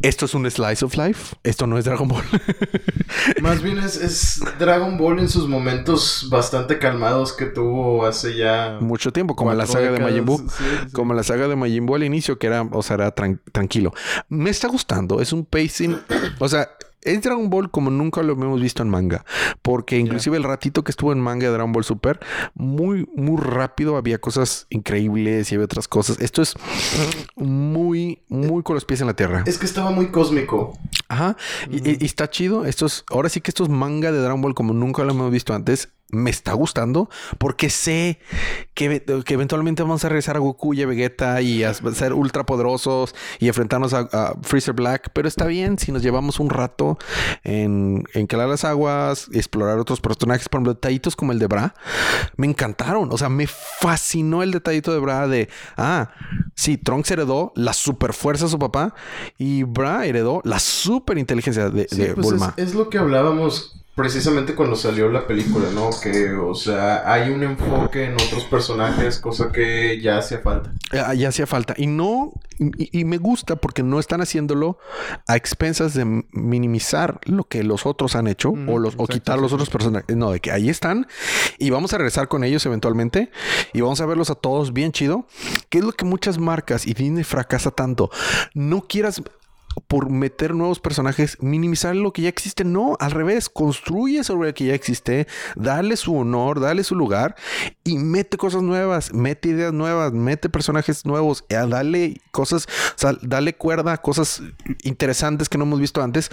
[0.02, 1.36] Esto es un slice of life.
[1.42, 2.22] Esto no es Dragon Ball.
[3.40, 8.78] Más bien es, Dragon Ball en sus momentos bastante calmados que tuvo hace ya...
[8.80, 10.46] Mucho tiempo, como la saga de Majin Buu.
[10.92, 13.92] Como la saga de Majin Buu al inicio, que era, o sea, era tranquilo.
[14.28, 15.20] Me está gustando.
[15.20, 15.98] Es un pacing...
[16.38, 16.68] O sea,
[17.06, 19.24] es Dragon Ball como nunca lo hemos visto en manga.
[19.62, 22.20] Porque inclusive el ratito que estuvo en manga de Dragon Ball Super,
[22.54, 26.20] muy, muy rápido había cosas increíbles y había otras cosas.
[26.20, 26.54] Esto es
[27.36, 29.44] muy, muy con los pies en la tierra.
[29.46, 30.78] Es que estaba muy cósmico.
[31.08, 31.36] Ajá.
[31.70, 32.66] y, está chido.
[32.66, 35.30] Esto es, ahora sí que esto es manga de Dragon Ball como nunca lo hemos
[35.30, 38.20] visto antes me está gustando porque sé
[38.74, 43.14] que, eventualmente vamos a regresar a Goku y a Vegeta y a ser ultra poderosos
[43.38, 45.10] y enfrentarnos a, Freezer Black.
[45.12, 46.98] Pero está bien si nos llevamos un rato
[47.42, 50.48] en, en calar las aguas, explorar otros personajes.
[50.48, 51.74] Por ejemplo, detallitos como el de Bra
[52.36, 53.10] me encantaron.
[53.12, 56.10] O sea, me fascinó el detallito de Bra de ah,
[56.54, 58.94] sí, Trunks heredó la super fuerza de su papá
[59.38, 62.54] y Bra heredó la super inteligencia de, pues Bulma.
[62.56, 65.88] es lo que hablábamos precisamente cuando salió la película, ¿no?
[66.02, 70.70] Que, o sea, hay un enfoque en otros personajes, cosa que ya hacía falta.
[70.92, 71.72] Ah, ya hacía falta.
[71.78, 74.78] Y no, y, me gusta porque no están haciéndolo
[75.26, 79.54] a expensas de minimizar lo que los otros han hecho o, los, o quitar los
[79.54, 80.14] otros personajes.
[80.14, 81.06] No, de que ahí están
[81.58, 83.30] y vamos a regresar con ellos eventualmente
[83.72, 85.26] y vamos a verlos a todos bien chido.
[85.70, 88.10] Que es lo que muchas marcas y Disney fracasa tanto.
[88.52, 89.22] No quieras
[89.88, 92.64] por meter nuevos personajes, minimizar lo que ya existe.
[92.64, 97.36] No, al revés, construye sobre lo que ya existe, dale su honor, dale su lugar
[97.84, 102.66] y mete cosas nuevas, mete ideas nuevas, mete personajes nuevos, eh, dale cosas,
[103.22, 104.42] dale cuerda cosas
[104.82, 106.30] interesantes que no hemos visto antes.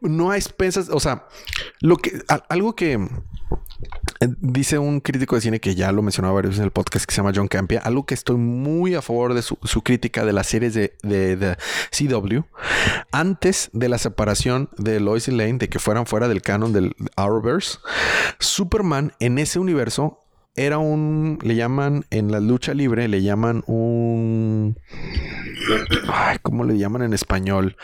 [0.00, 1.26] No hay expensas, o sea,
[1.80, 3.08] lo que, algo que
[4.40, 7.18] dice un crítico de cine que ya lo mencionaba varios en el podcast que se
[7.18, 10.74] llama John Campia, algo que estoy muy a favor de su, crítica de las series
[10.74, 11.56] de, de,
[11.90, 12.40] CW.
[13.10, 16.94] Antes de la separación de Lois y Lane, de que fueran fuera del canon del
[17.16, 17.78] Arrowverse,
[18.38, 20.18] Superman en ese universo
[20.54, 24.78] era un, le llaman en la lucha libre, le llaman un...
[26.42, 27.76] ¿Cómo le llaman en español?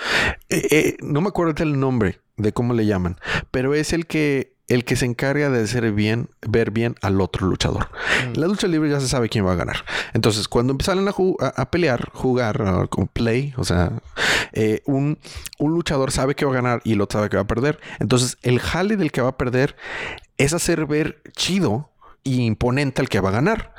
[0.51, 3.17] Eh, eh, no me acuerdo el nombre de cómo le llaman,
[3.51, 7.47] pero es el que el que se encarga de hacer bien, ver bien al otro
[7.47, 7.89] luchador.
[8.23, 9.85] En la lucha libre ya se sabe quién va a ganar.
[10.13, 11.13] Entonces, cuando salen a,
[11.47, 13.93] a, pelear, jugar, con play, o sea,
[14.53, 15.19] eh, un,
[15.59, 17.81] un luchador sabe que va a ganar y el otro sabe que va a perder.
[17.99, 19.75] Entonces, el jale del que va a perder
[20.37, 21.88] es hacer ver chido
[22.25, 23.75] y imponente al que va a ganar.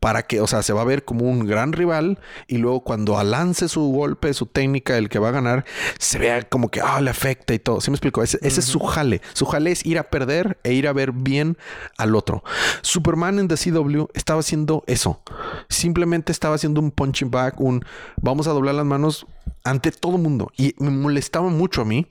[0.00, 3.22] Para que, o sea, se va a ver como un gran rival y luego cuando
[3.24, 5.64] lance su golpe, su técnica, el que va a ganar,
[5.98, 7.80] se vea como que, ah, le afecta y todo.
[7.80, 8.22] ¿Sí me explico?
[8.22, 9.20] Ese, es su jale.
[9.32, 11.56] Su jale es ir a perder e ir a ver bien
[11.96, 12.44] al otro.
[12.82, 15.20] Superman en The CW estaba haciendo eso.
[15.68, 17.84] Simplemente estaba haciendo un punching back, un
[18.20, 19.26] vamos a doblar las manos
[19.64, 20.52] ante todo mundo.
[20.56, 22.06] Y me molestaba mucho a mí.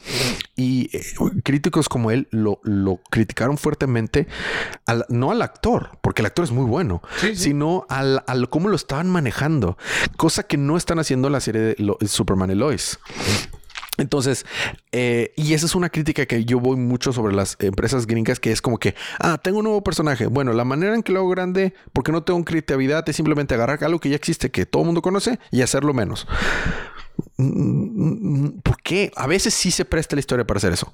[0.55, 1.03] Y eh,
[1.43, 4.27] críticos como él lo, lo criticaron fuertemente,
[4.85, 7.01] al, no al actor, porque el actor es muy bueno,
[7.35, 9.77] sino al, al, cómo lo estaban manejando,
[10.17, 12.99] cosa que no están haciendo la serie de Superman y Lois.
[13.97, 14.45] Entonces,
[14.91, 18.51] eh, y esa es una crítica que yo voy mucho sobre las empresas gringas, que
[18.51, 20.25] es como que, ah, tengo un nuevo personaje.
[20.25, 23.83] Bueno, la manera en que lo hago grande, porque no tengo creatividad, es simplemente agarrar
[23.83, 26.27] algo que ya existe, que todo el mundo conoce, y hacerlo menos.
[28.63, 29.11] ¿Por qué?
[29.15, 30.91] A veces sí se presta la historia para hacer eso.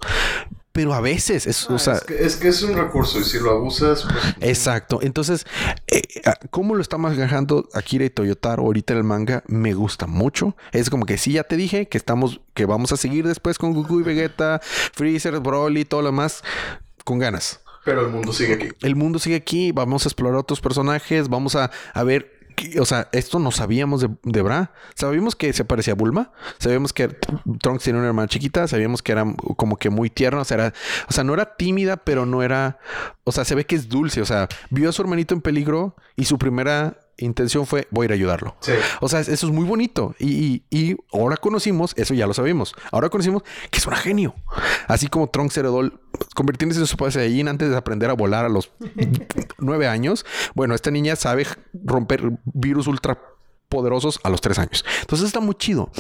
[0.72, 3.52] Pero a veces es, o ah, sea, es, que, es, un recurso y si lo
[3.52, 4.04] abusas.
[4.04, 5.00] Pues, exacto.
[5.02, 5.46] Entonces,
[5.88, 9.44] eh, ah, ¿cómo lo está manejando Akira y Toyotaro ahorita en el manga?
[9.48, 10.56] Me gusta mucho.
[10.72, 13.74] Es como que sí, ya te dije que estamos, que vamos a seguir después con
[13.74, 14.62] Goku y Vegeta,
[14.94, 16.44] Freezer, Broly y todo lo demás
[17.04, 17.62] con ganas.
[17.84, 18.70] Pero el mundo sigue aquí.
[18.82, 19.72] El mundo sigue aquí.
[19.72, 21.30] Vamos a explorar otros personajes.
[21.30, 22.39] Vamos a, a ver
[22.80, 24.72] o sea, esto no sabíamos de, de, Bra.
[24.96, 26.32] Sabíamos que se parecía a Bulma.
[26.58, 27.08] Sabíamos que
[27.62, 28.68] Trunks tiene una hermana chiquita.
[28.68, 29.26] Sabíamos que era
[29.58, 30.42] como que muy tierno.
[30.42, 30.74] O sea, era,
[31.08, 32.80] o sea, no era tímida, pero no era.
[33.24, 34.22] O sea, se ve que es dulce.
[34.22, 38.06] O sea, vio a su hermanito en peligro y su primera intención fue voy a
[38.06, 38.56] ir a ayudarlo.
[39.02, 40.16] O sea, eso es muy bonito.
[40.20, 44.36] Y, y, ahora conocimos, eso ya lo sabemos, ahora conocimos que es un genio.
[44.88, 45.92] Así como Trunks heredó
[46.36, 48.72] convirtiéndose en su Saiyajin antes de aprender a volar a los
[49.58, 50.26] nueve años.
[50.56, 53.20] Bueno, esta niña sabe romper virus ultra
[53.70, 54.84] poderosos a los tres años.
[55.02, 55.92] Entonces está muy chido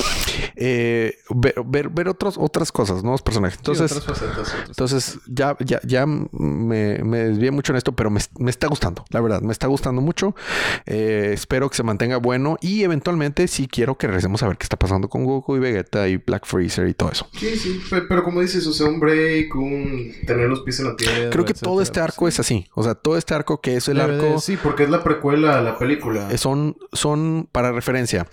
[0.55, 3.57] eh, ver, ver, otros, otras cosas, nuevos personajes.
[3.57, 4.03] Entonces,
[4.67, 9.21] entonces ya, ya, ya me, me desvié mucho en esto, pero me, está gustando, la
[9.21, 10.35] verdad, me está gustando mucho.
[10.85, 14.63] Eh, espero que se mantenga bueno y eventualmente sí quiero que regresemos a ver qué
[14.63, 17.27] está pasando con Goku y Vegeta y Black Freezer y todo eso.
[17.33, 20.95] Sí, sí, pero como dices, o sea, un break, un tener los pies en la
[20.95, 21.29] tierra.
[21.29, 24.01] Creo que todo este arco es así, o sea, todo este arco que es el
[24.01, 24.39] arco.
[24.39, 26.35] Sí, porque es la precuela a la película.
[26.37, 28.25] Son, son para referencia,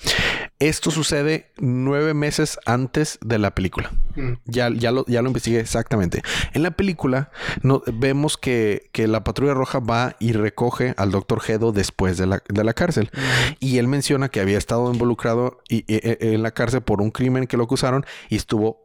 [0.61, 3.91] esto sucede nueve meses antes de la película.
[4.15, 4.35] Mm.
[4.45, 6.23] Ya, ya, lo, ya lo investigué exactamente.
[6.53, 11.73] En la película no, vemos que, la patrulla roja va y recoge al doctor Gedo
[11.73, 13.11] después de la, cárcel.
[13.13, 13.19] Mm.
[13.59, 17.57] Y él menciona que había estado involucrado y, en la cárcel por un crimen que
[17.57, 18.79] lo acusaron y estuvo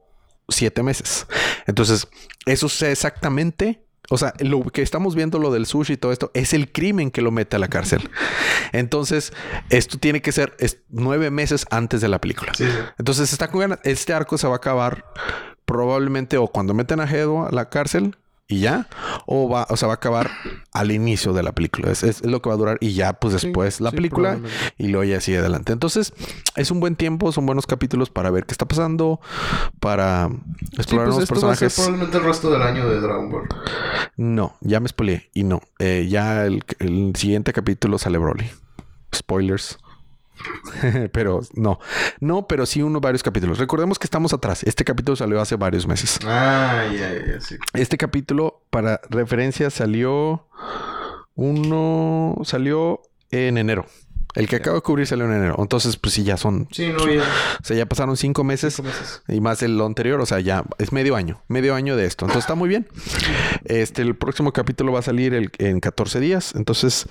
[0.50, 1.28] siete meses.
[1.68, 2.08] Entonces,
[2.48, 6.32] eso sucede exactamente o sea, lo que estamos viendo, lo del sushi y todo esto,
[6.34, 8.10] es el crimen que lo mete a la cárcel.
[8.74, 9.32] Entonces,
[9.70, 10.54] esto tiene que ser
[10.90, 12.52] nueve meses antes de la película.
[12.98, 15.06] Entonces, está con Este arco se va a acabar
[15.64, 18.18] probablemente o cuando meten a Hedo a la cárcel
[18.52, 18.88] y ya,
[19.26, 20.30] o va, o sea, va a acabar
[20.74, 21.90] al inicio de la película.
[21.90, 24.40] Es, lo que va a durar y ya, pues después la película
[24.78, 25.72] y luego ya sigue adelante.
[25.72, 26.14] Entonces,
[26.58, 29.22] es un buen tiempo, son buenos capítulos para ver qué está pasando,
[29.80, 30.30] para
[30.74, 31.76] explorar pues nuevos personajes.
[31.76, 33.48] probablemente el resto del año de Dragon Ball.
[34.18, 35.62] No, ya me spoileé y no.
[35.80, 38.50] Eh, ya el, el siguiente capítulo sale Broly.
[39.16, 39.80] Spoilers.
[41.12, 41.80] pero no,
[42.20, 43.58] no, pero sí unos varios capítulos.
[43.58, 44.64] Recordemos que estamos atrás.
[44.64, 46.20] Este capítulo salió hace varios meses.
[46.24, 47.56] Ah, ya, ya, sí.
[47.74, 50.48] Este capítulo, para referencia, salió
[51.36, 53.02] uno, salió
[53.32, 53.86] en enero.
[54.36, 55.56] El que acabo de cubrir salió en enero.
[55.60, 56.68] Entonces, pues sí, ya son.
[56.72, 57.24] Sí, no, ya.
[57.62, 58.82] O sea, ya pasaron cinco meses,
[59.28, 60.22] Y más el lo anterior.
[60.22, 61.42] O sea, ya es medio año.
[61.48, 62.26] Medio año de esto.
[62.26, 62.88] Entonces está muy bien.
[63.66, 66.54] Este, el próximo capítulo va a salir el, en 14 días.
[66.56, 67.08] Entonces,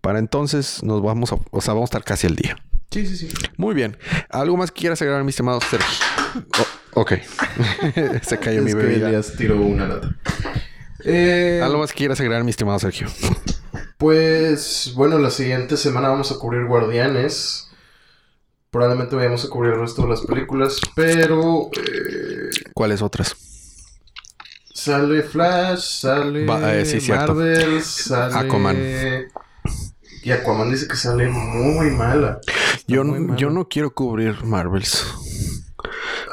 [0.00, 1.38] para entonces nos vamos a.
[1.50, 2.56] O sea, vamos a estar casi al día.
[2.90, 3.28] Sí, sí, sí.
[3.56, 3.96] Muy bien.
[4.30, 5.88] ¿Algo más que quieras agregar, mi estimado Sergio?
[6.94, 7.12] Oh, ok.
[8.22, 9.22] Se cayó mi bebida.
[9.36, 10.16] Tiró una lata.
[11.04, 13.08] Eh, ¿Algo más que quieras agregar, mi estimado Sergio?
[13.98, 17.68] Pues, bueno, la siguiente semana vamos a cubrir Guardianes.
[18.70, 21.70] Probablemente vayamos a cubrir el resto de las películas, pero...
[21.76, 23.34] Eh, ¿Cuáles otras?
[24.74, 28.34] Sale Flash, sale eh, Marvel, sale...
[28.36, 28.76] Aquaman.
[30.22, 32.40] Y Aquaman dice que sale muy mala.
[32.86, 33.02] Yo,
[33.36, 35.04] yo no quiero cubrir Marvels.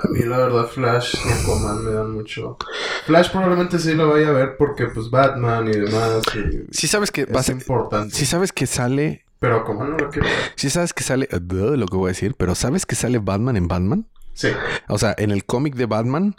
[0.04, 2.58] A mí la verdad Flash y Aquaman me dan mucho.
[3.06, 6.24] Flash probablemente sí lo vaya a ver porque pues Batman y demás.
[6.72, 8.16] Si sabes que es importante.
[8.16, 9.26] Si sabes que sale.
[9.40, 10.36] Pero Aquaman no lo quiero ver.
[10.56, 11.28] Si sabes que sale.
[11.32, 12.36] lo que voy a decir.
[12.36, 14.08] Pero sabes que sale Batman en Batman.
[14.34, 14.50] Sí.
[14.88, 16.36] O sea, en el cómic de Batman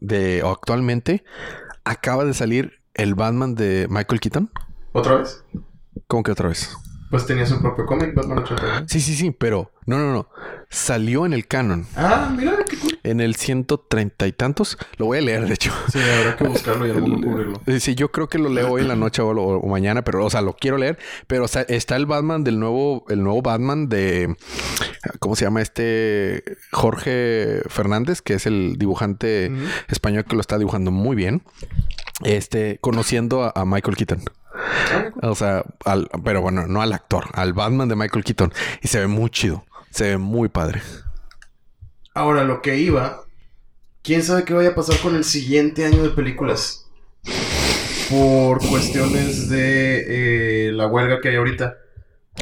[0.00, 1.22] de o actualmente
[1.84, 4.50] acaba de salir el Batman de Michael Keaton.
[4.92, 5.44] ¿Otra vez?
[6.06, 6.74] ¿Cómo que otra vez?
[7.10, 8.86] Pues tenía su propio cómic, Batman 89.
[8.88, 10.28] Sí, sí, sí, pero no, no, no.
[10.68, 11.86] Salió en el canon.
[11.96, 12.98] Ah, mira, qué cool.
[13.04, 14.76] En el ciento treinta y tantos.
[14.96, 15.72] Lo voy a leer, de hecho.
[15.92, 17.60] Sí, habrá que buscarlo y algo cubrirlo.
[17.66, 20.30] Eh, Sí, yo creo que lo leo hoy en la noche o, mañana, pero, o
[20.30, 20.98] sea, lo quiero leer.
[21.28, 24.34] Pero, o sea, está el Batman del nuevo, el nuevo Batman de,
[25.20, 26.42] ¿cómo se llama este?
[26.72, 29.52] Jorge Fernández, que es el dibujante
[29.88, 31.42] español que lo está dibujando muy bien.
[32.24, 34.22] Este, conociendo a, a Michael Keaton.
[35.22, 38.52] O sea, al- pero bueno, no al actor, al Batman de Michael Keaton.
[38.82, 39.64] Y se ve muy chido.
[39.96, 40.82] Se ve muy padre.
[42.12, 43.22] Ahora, lo que iba.
[44.02, 46.86] ¿Quién sabe qué vaya a pasar con el siguiente año de películas?
[48.10, 51.78] Por cuestiones de eh, la huelga que hay ahorita.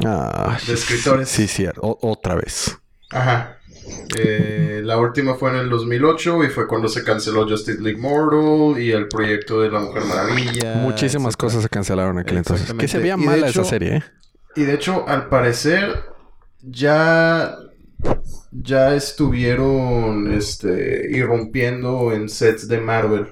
[0.03, 1.29] Ah, De escritores.
[1.29, 2.77] Sí, sí, o- otra vez.
[3.09, 3.57] Ajá.
[4.19, 8.77] Eh, la última fue en el 2008 y fue cuando se canceló Justice League Mortal
[8.81, 10.73] y el proyecto de la Mujer Maravilla.
[10.75, 12.73] Muchísimas cosas se cancelaron en aquel entonces.
[12.73, 14.03] Que se veía mala esa serie, ¿eh?
[14.57, 16.14] Y de hecho, al parecer,
[16.65, 17.55] ya,
[18.51, 23.27] ya estuvieron este, irrumpiendo en sets de Marvel.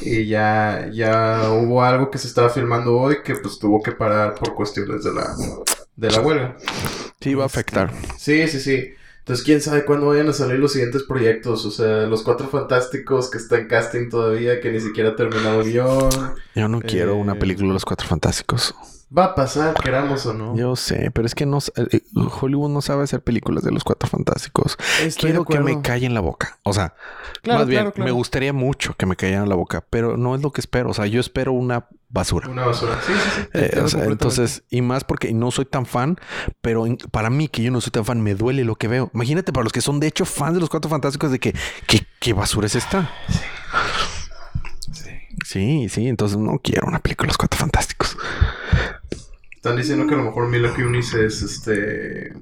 [0.00, 4.34] Y ya, ya hubo algo que se estaba filmando hoy que pues tuvo que parar
[4.34, 5.26] por cuestiones de la,
[5.96, 6.56] de la huelga.
[7.20, 7.90] sí, va a afectar.
[8.16, 8.94] Sí, sí, sí.
[9.20, 11.64] Entonces, quién sabe cuándo vayan a salir los siguientes proyectos.
[11.66, 15.60] O sea, los cuatro fantásticos que está en casting todavía, que ni siquiera ha terminado
[15.60, 16.34] el guion.
[16.54, 18.74] Yo no quiero una Eh, película de los Cuatro Fantásticos.
[19.16, 20.54] Va a pasar, queramos o no.
[20.56, 22.00] Yo sé, pero es que no, eh,
[22.40, 24.76] Hollywood no sabe hacer películas de los Cuatro Fantásticos.
[25.02, 26.58] Estoy Quiero que me callen la boca.
[26.62, 26.94] O sea,
[27.42, 28.04] Claro, más bien, claro, claro.
[28.04, 30.90] me gustaría mucho que me callaran la boca, pero no es lo que espero.
[30.90, 32.48] O sea, yo espero una basura.
[32.48, 32.98] Una basura.
[33.04, 33.48] Sí, sí, sí.
[33.54, 36.16] Eh, o sea, entonces, y más porque no soy tan fan,
[36.60, 39.10] pero para mí que yo no soy tan fan, me duele lo que veo.
[39.12, 41.52] Imagínate para los que son de hecho fans de los Cuatro Fantásticos de que,
[41.88, 43.10] ¿qué, qué basura es esta?
[43.28, 43.40] Sí.
[45.44, 48.16] Sí, sí, entonces no quiero una película de los Cuatro Fantásticos.
[49.54, 52.32] Están diciendo que a lo mejor Mila Kunis es este.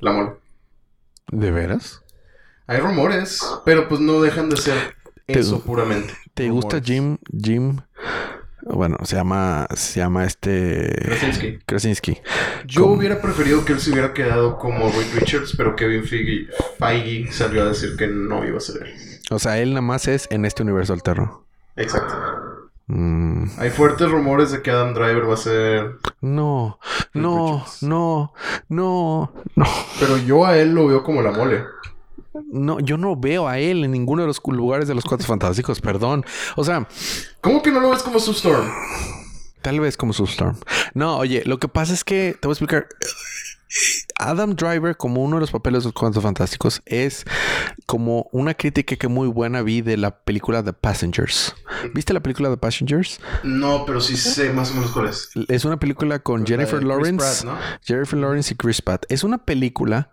[0.00, 0.32] La mole.
[1.32, 2.02] ¿De veras?
[2.66, 4.94] Hay rumores, pero pues no dejan de ser
[5.26, 6.14] eso puramente.
[6.34, 6.80] ¿Te gusta.
[6.80, 7.18] Jim?
[7.36, 7.80] Jim.
[8.62, 9.66] Bueno, se llama.
[9.74, 10.94] Se llama este.
[11.04, 11.58] Krasinski.
[11.66, 12.18] Krasinski.
[12.66, 16.48] Yo hubiera preferido que él se hubiera quedado como Reed Richards, pero Kevin Feige,
[16.78, 19.13] Feige salió a decir que no iba a ser él.
[19.30, 21.44] O sea, él nada más es en este universo alterno.
[21.76, 22.14] Exacto.
[22.86, 25.96] Mm, Hay fuertes rumores de que Adam Driver va a ser.
[26.20, 26.78] no,
[27.14, 28.32] no, no,
[28.68, 29.72] no, no.
[29.98, 31.64] Pero yo a él lo veo como la mole.
[32.50, 35.80] No, yo no veo a él en ninguno de los lugares de los cuatro fantásticos,
[35.80, 36.24] perdón.
[36.56, 36.86] O sea,
[37.40, 38.68] ¿Cómo que no lo ves como Sue Storm?
[39.62, 40.56] tal vez como Storm.
[40.92, 42.86] No, oye, lo que pasa es que te voy a explicar.
[44.18, 47.24] Adam Driver, como uno de los papeles de los fantásticos, es
[47.86, 51.54] como una crítica que muy buena vi de la película The Passengers.
[51.94, 53.20] ¿Viste la película The Passengers?
[53.42, 55.30] No, pero sí sé más o menos cuál es.
[55.48, 57.42] Es una película con Jennifer Lawrence.
[57.42, 57.58] Pratt, ¿no?
[57.82, 59.04] Jennifer Lawrence y Chris Pratt.
[59.08, 60.10] Es una película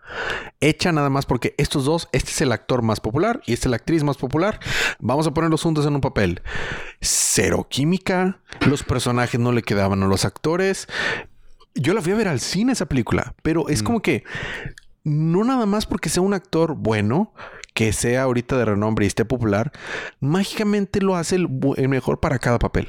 [0.59, 3.71] hecha nada más porque estos dos, este es el actor más popular y esta es
[3.71, 4.59] la actriz más popular.
[4.99, 6.41] Vamos a ponerlos juntos en un papel.
[7.01, 10.87] Cero química, los personajes no le quedaban a los actores.
[11.75, 14.23] Yo la fui a ver al cine esa película, pero es como que
[15.03, 17.33] no nada más porque sea un actor bueno,
[17.73, 19.71] que sea ahorita de renombre y esté popular,
[20.19, 21.49] mágicamente lo hace el,
[21.89, 22.87] mejor para cada papel.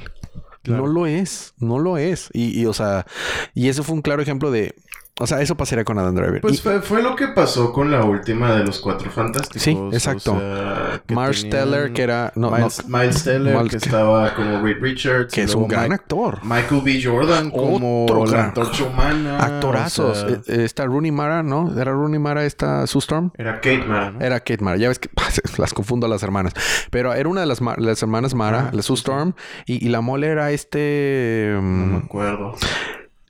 [0.61, 0.83] Claro.
[0.83, 2.29] No lo es, no lo es.
[2.33, 3.05] Y, y, o sea,
[3.53, 4.75] y eso fue un claro ejemplo de,
[5.19, 6.41] o sea, eso pasaría con Adam Driver.
[6.41, 9.61] Pues Y fue, fue lo que pasó con la última de los Cuatro Fantásticos.
[9.61, 10.37] Sí, o exacto.
[10.39, 14.33] sea, que Mars tenían Teller, que era, no, no, Miles, Miles Teller, Miles- que estaba
[14.33, 15.31] como Reed Richards.
[15.33, 16.39] que es un gran Mike- actor.
[16.43, 17.01] Michael B.
[17.03, 19.37] Jordan como Otro la gran- antorcha humana.
[19.39, 20.17] Actorazos.
[20.23, 21.71] o sea, Eh, eh, está Rooney Mara, ¿no?
[21.79, 23.31] Era Rooney Mara esta Sue Storm.
[23.37, 24.19] era Kate Mara, ¿no?
[24.19, 24.77] Era Kate Mara.
[24.77, 25.09] Ya ves que
[25.59, 26.53] las confundo a las hermanas.
[26.89, 28.95] Pero era una de las, ma- las hermanas Mara, Ah, la Sue.
[28.95, 29.33] Storm.
[29.67, 31.51] Y, y la mole era este...
[31.53, 32.55] No mm, me acuerdo.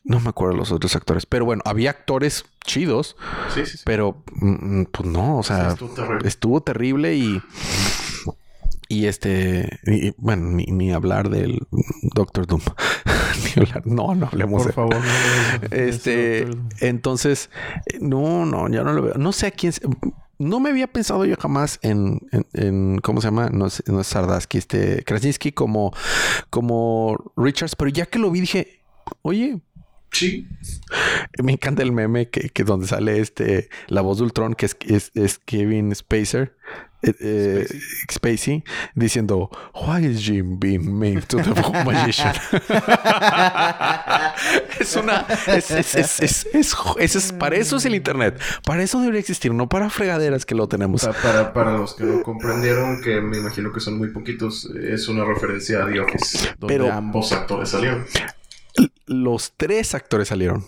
[0.04, 1.26] No me acuerdo los otros actores.
[1.26, 3.16] Pero bueno, había actores chidos.
[3.54, 3.84] Sí, sí, sí.
[3.86, 5.70] Pero mm, mm, pues no, o sea...
[5.70, 6.28] Estuvo terrible.
[6.28, 7.42] estuvo terrible y...
[8.90, 9.80] Y este...
[9.86, 11.66] y- bueno, ni, ni hablar del
[12.14, 12.62] Doctor Doom.
[13.56, 13.88] ni hablar...
[13.88, 14.74] No, no hablemos Por de...
[14.74, 15.68] favor, no.
[15.72, 16.48] Este,
[16.82, 17.50] entonces,
[17.86, 19.14] eh, no, no, ya no lo veo.
[19.16, 19.72] No sé a quién.
[19.74, 19.82] se-
[20.38, 23.50] No me había pensado yo jamás en, en, en- ¿cómo se llama?
[23.50, 25.94] No es, no es Sardaski, este Krasinski como,
[26.50, 28.82] como Richards, pero ya que lo vi dije,
[29.22, 29.60] oye,
[30.14, 30.48] Sí.
[31.44, 34.78] Me encanta el meme que, que donde sale este la voz de Ultron, que es,
[34.88, 36.56] es, es Kevin Spacer.
[37.02, 37.68] eh, eh,
[38.10, 38.64] Spacey
[38.96, 41.50] diciendo Why is Jim being made to the
[41.86, 42.34] magician?
[44.80, 46.48] es una es, es, es, es, es-
[46.98, 48.40] es- es- para eso es el internet.
[48.66, 51.06] Para eso debería existir, no para fregaderas que lo tenemos.
[51.06, 55.08] Pa- Para, para los que no comprendieron, que me imagino que son muy poquitos, es
[55.08, 58.06] una referencia a Office, donde Pero- ambos actores salieron.
[59.06, 60.66] Los tres actores salieron.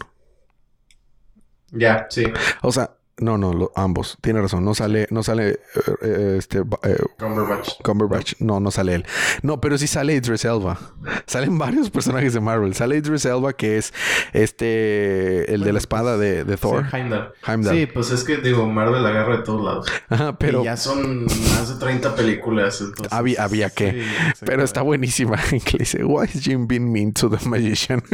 [1.72, 2.26] Ya, sí.
[2.62, 4.18] O sea, no, no, lo- ambos.
[4.22, 4.66] Tiene razón.
[4.66, 5.58] No sale, no sale eh,
[6.02, 7.82] eh, este eh, Cumberbatch.
[7.84, 8.34] Cumberbatch.
[8.40, 9.06] No, no sale él.
[9.42, 10.78] No, pero sí sale Idris Elba.
[11.26, 12.74] Salen varios personajes de Marvel.
[12.76, 13.94] Sale Idris Elba, que es
[14.34, 16.86] este el de la espada de, de Thor.
[16.90, 17.32] Sí, Heimdall.
[17.48, 17.76] Heimdall.
[17.78, 19.88] Sí, pues es que digo, Marvel la agarra de todos lados.
[20.10, 22.82] Ajá, pero Y ya son más de 30 películas.
[22.82, 24.04] Entonces, Había- había que.
[24.38, 25.38] Sí, Pero está buenísima.
[25.66, 28.04] Que dice, Why is Jim being mean to the magician?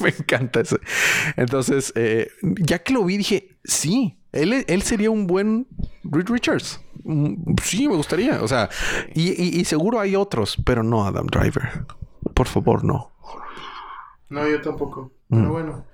[0.00, 0.78] Me encanta eso.
[1.36, 5.66] Entonces, eh, ya que lo vi, dije, sí, él, él sería un buen
[6.04, 6.80] Reed Richards.
[7.04, 8.42] Mm, Sí, me gustaría.
[8.42, 8.68] O sea,
[9.14, 11.84] y, y- y seguro hay otros, pero no Adam Driver.
[12.34, 13.12] Por favor, no.
[14.30, 15.12] No, yo tampoco.
[15.28, 15.36] Mm.
[15.38, 15.84] Pero bueno.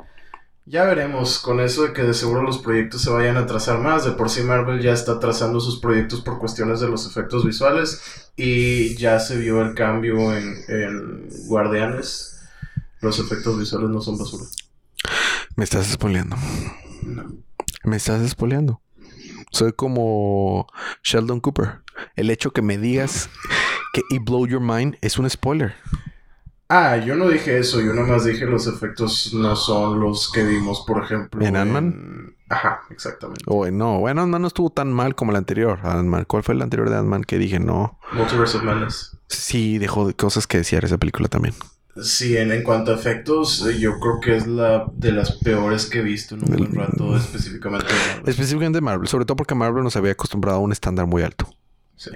[0.66, 4.04] Ya veremos con eso de que de seguro los proyectos se vayan a trazar más.
[4.04, 8.30] De por sí Marvel ya está trazando sus proyectos por cuestiones de los efectos visuales.
[8.36, 12.40] Y ya se vio el cambio en, en Guardianes.
[13.00, 14.44] Los efectos visuales no son basura.
[15.56, 16.36] Me estás spoileando.
[17.02, 17.24] No.
[17.84, 18.80] Me estás spoileando.
[19.50, 20.66] Soy como
[21.02, 21.80] Sheldon Cooper.
[22.16, 23.28] El hecho que me digas
[23.92, 25.74] que It Blow Your Mind es un spoiler.
[26.68, 27.80] Ah, yo no dije eso.
[27.80, 31.44] Yo nomás dije los efectos no son los que vimos, por ejemplo.
[31.44, 32.36] ¿En Ant-Man?
[32.48, 33.44] Ajá, exactamente.
[33.46, 35.80] O no, bueno, no, no estuvo tan mal como el anterior.
[35.82, 36.26] Ant-Man.
[36.26, 37.98] ¿Cuál fue el anterior de Ant-Man que dije no?
[38.12, 39.16] Multiverse of Madness.
[39.26, 41.54] Sí, dejó de cosas que decía esa película también.
[42.02, 45.86] Sí, en, en cuanto a efectos, eh, yo creo que es la de las peores
[45.86, 47.86] que he visto en un buen rato, específicamente.
[47.88, 48.28] de Marvel.
[48.28, 51.48] Específicamente Marvel, sobre todo porque Marvel nos había acostumbrado a un estándar muy alto.
[51.96, 52.10] Sí.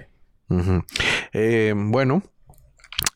[0.49, 0.85] Ujú.
[1.33, 2.22] Eh, bueno,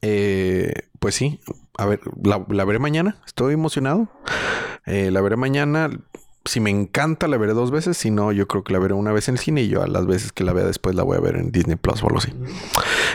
[0.03, 1.41] eh, pues sí.
[1.77, 3.21] A ver, la, la veré mañana.
[3.27, 4.09] Estoy emocionado.
[4.87, 5.91] Eh, la veré mañana.
[6.45, 7.97] Si me encanta, la veré dos veces.
[7.97, 9.87] Si no, yo creo que la veré una vez en el cine y yo a
[9.87, 12.19] las veces que la vea después la voy a ver en Disney Plus o algo
[12.19, 12.33] así.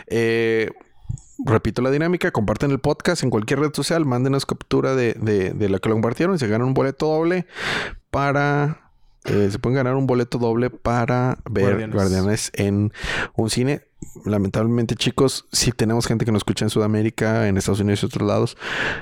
[0.07, 0.69] Eh,
[1.45, 5.69] repito la dinámica, comparten el podcast en cualquier red social, mándenos captura de, de, de
[5.69, 7.45] la que lo compartieron y se ganan un boleto doble
[8.11, 8.91] para...
[9.25, 11.95] eh, se pueden ganar un boleto doble para ver Guardianes.
[11.95, 12.93] Guardianes en
[13.35, 13.81] un cine.
[14.25, 18.27] Lamentablemente, chicos, si tenemos gente que nos escucha en Sudamérica, en Estados Unidos y otros
[18.27, 18.57] lados,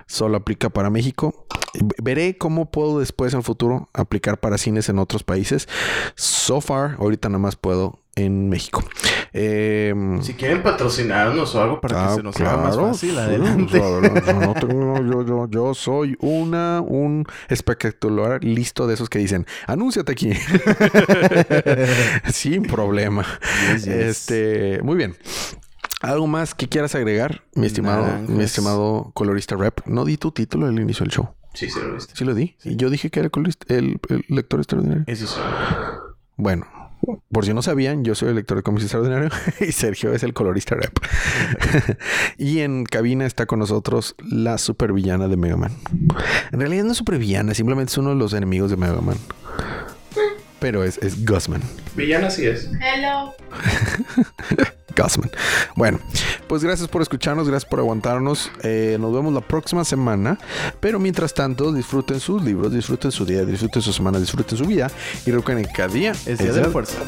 [0.06, 1.48] solo aplica para México.
[2.02, 5.68] Veré cómo puedo después en el futuro aplicar para cines en otros países.
[6.16, 8.84] So far, ahorita nada más puedo en México.
[9.34, 13.12] Eh, Si quieren patrocinarnos o algo para Ah, que se nos haga más claro, fácil,
[13.12, 13.80] sí, adelante.
[13.80, 19.08] o sea, yo, no tengo- yo, yo- yo soy una, un espectacular listo de esos
[19.10, 20.32] que dicen, anúnciate aquí.
[22.32, 23.26] Sin problema.
[23.74, 23.94] Yes, yes.
[23.94, 25.16] Este, muy bien.
[26.02, 28.30] ¿Algo más que quieras agregar, mi estimado, Naranjas.
[28.30, 29.82] mi estimado colorista rep?
[29.86, 31.30] No di tu título al inicio del show.
[31.54, 32.14] Sí, sí, lo viste.
[32.16, 32.56] Sí lo di.
[32.64, 35.04] Yo dije que era el, colorista- el- el lector extraordinario.
[35.08, 35.40] Eso.
[36.38, 36.66] Bueno,
[37.32, 39.30] por si no sabían, yo soy el lector de cómics extraordinario
[39.60, 40.98] y Sergio es el colorista rap.
[42.38, 45.72] y en cabina está con nosotros la supervillana de Mega Man.
[46.52, 49.18] En realidad no es supervillana, simplemente es uno de los enemigos de Mega Man.
[50.62, 51.62] Pero es, es Gusman.
[51.96, 52.70] Villana sí es.
[52.80, 53.34] Hello.
[54.96, 55.32] Gusman.
[55.76, 56.00] Bueno,
[56.48, 58.52] pues gracias por escucharnos, gracias por aguantarnos.
[58.62, 60.38] Eh, nos vemos la próxima semana.
[60.80, 64.92] Pero mientras tanto, disfruten sus libros, disfruten su día, disfruten su semana, disfruten su vida.
[65.26, 67.00] Y recuerden que cada día Es Día de la Fuerza.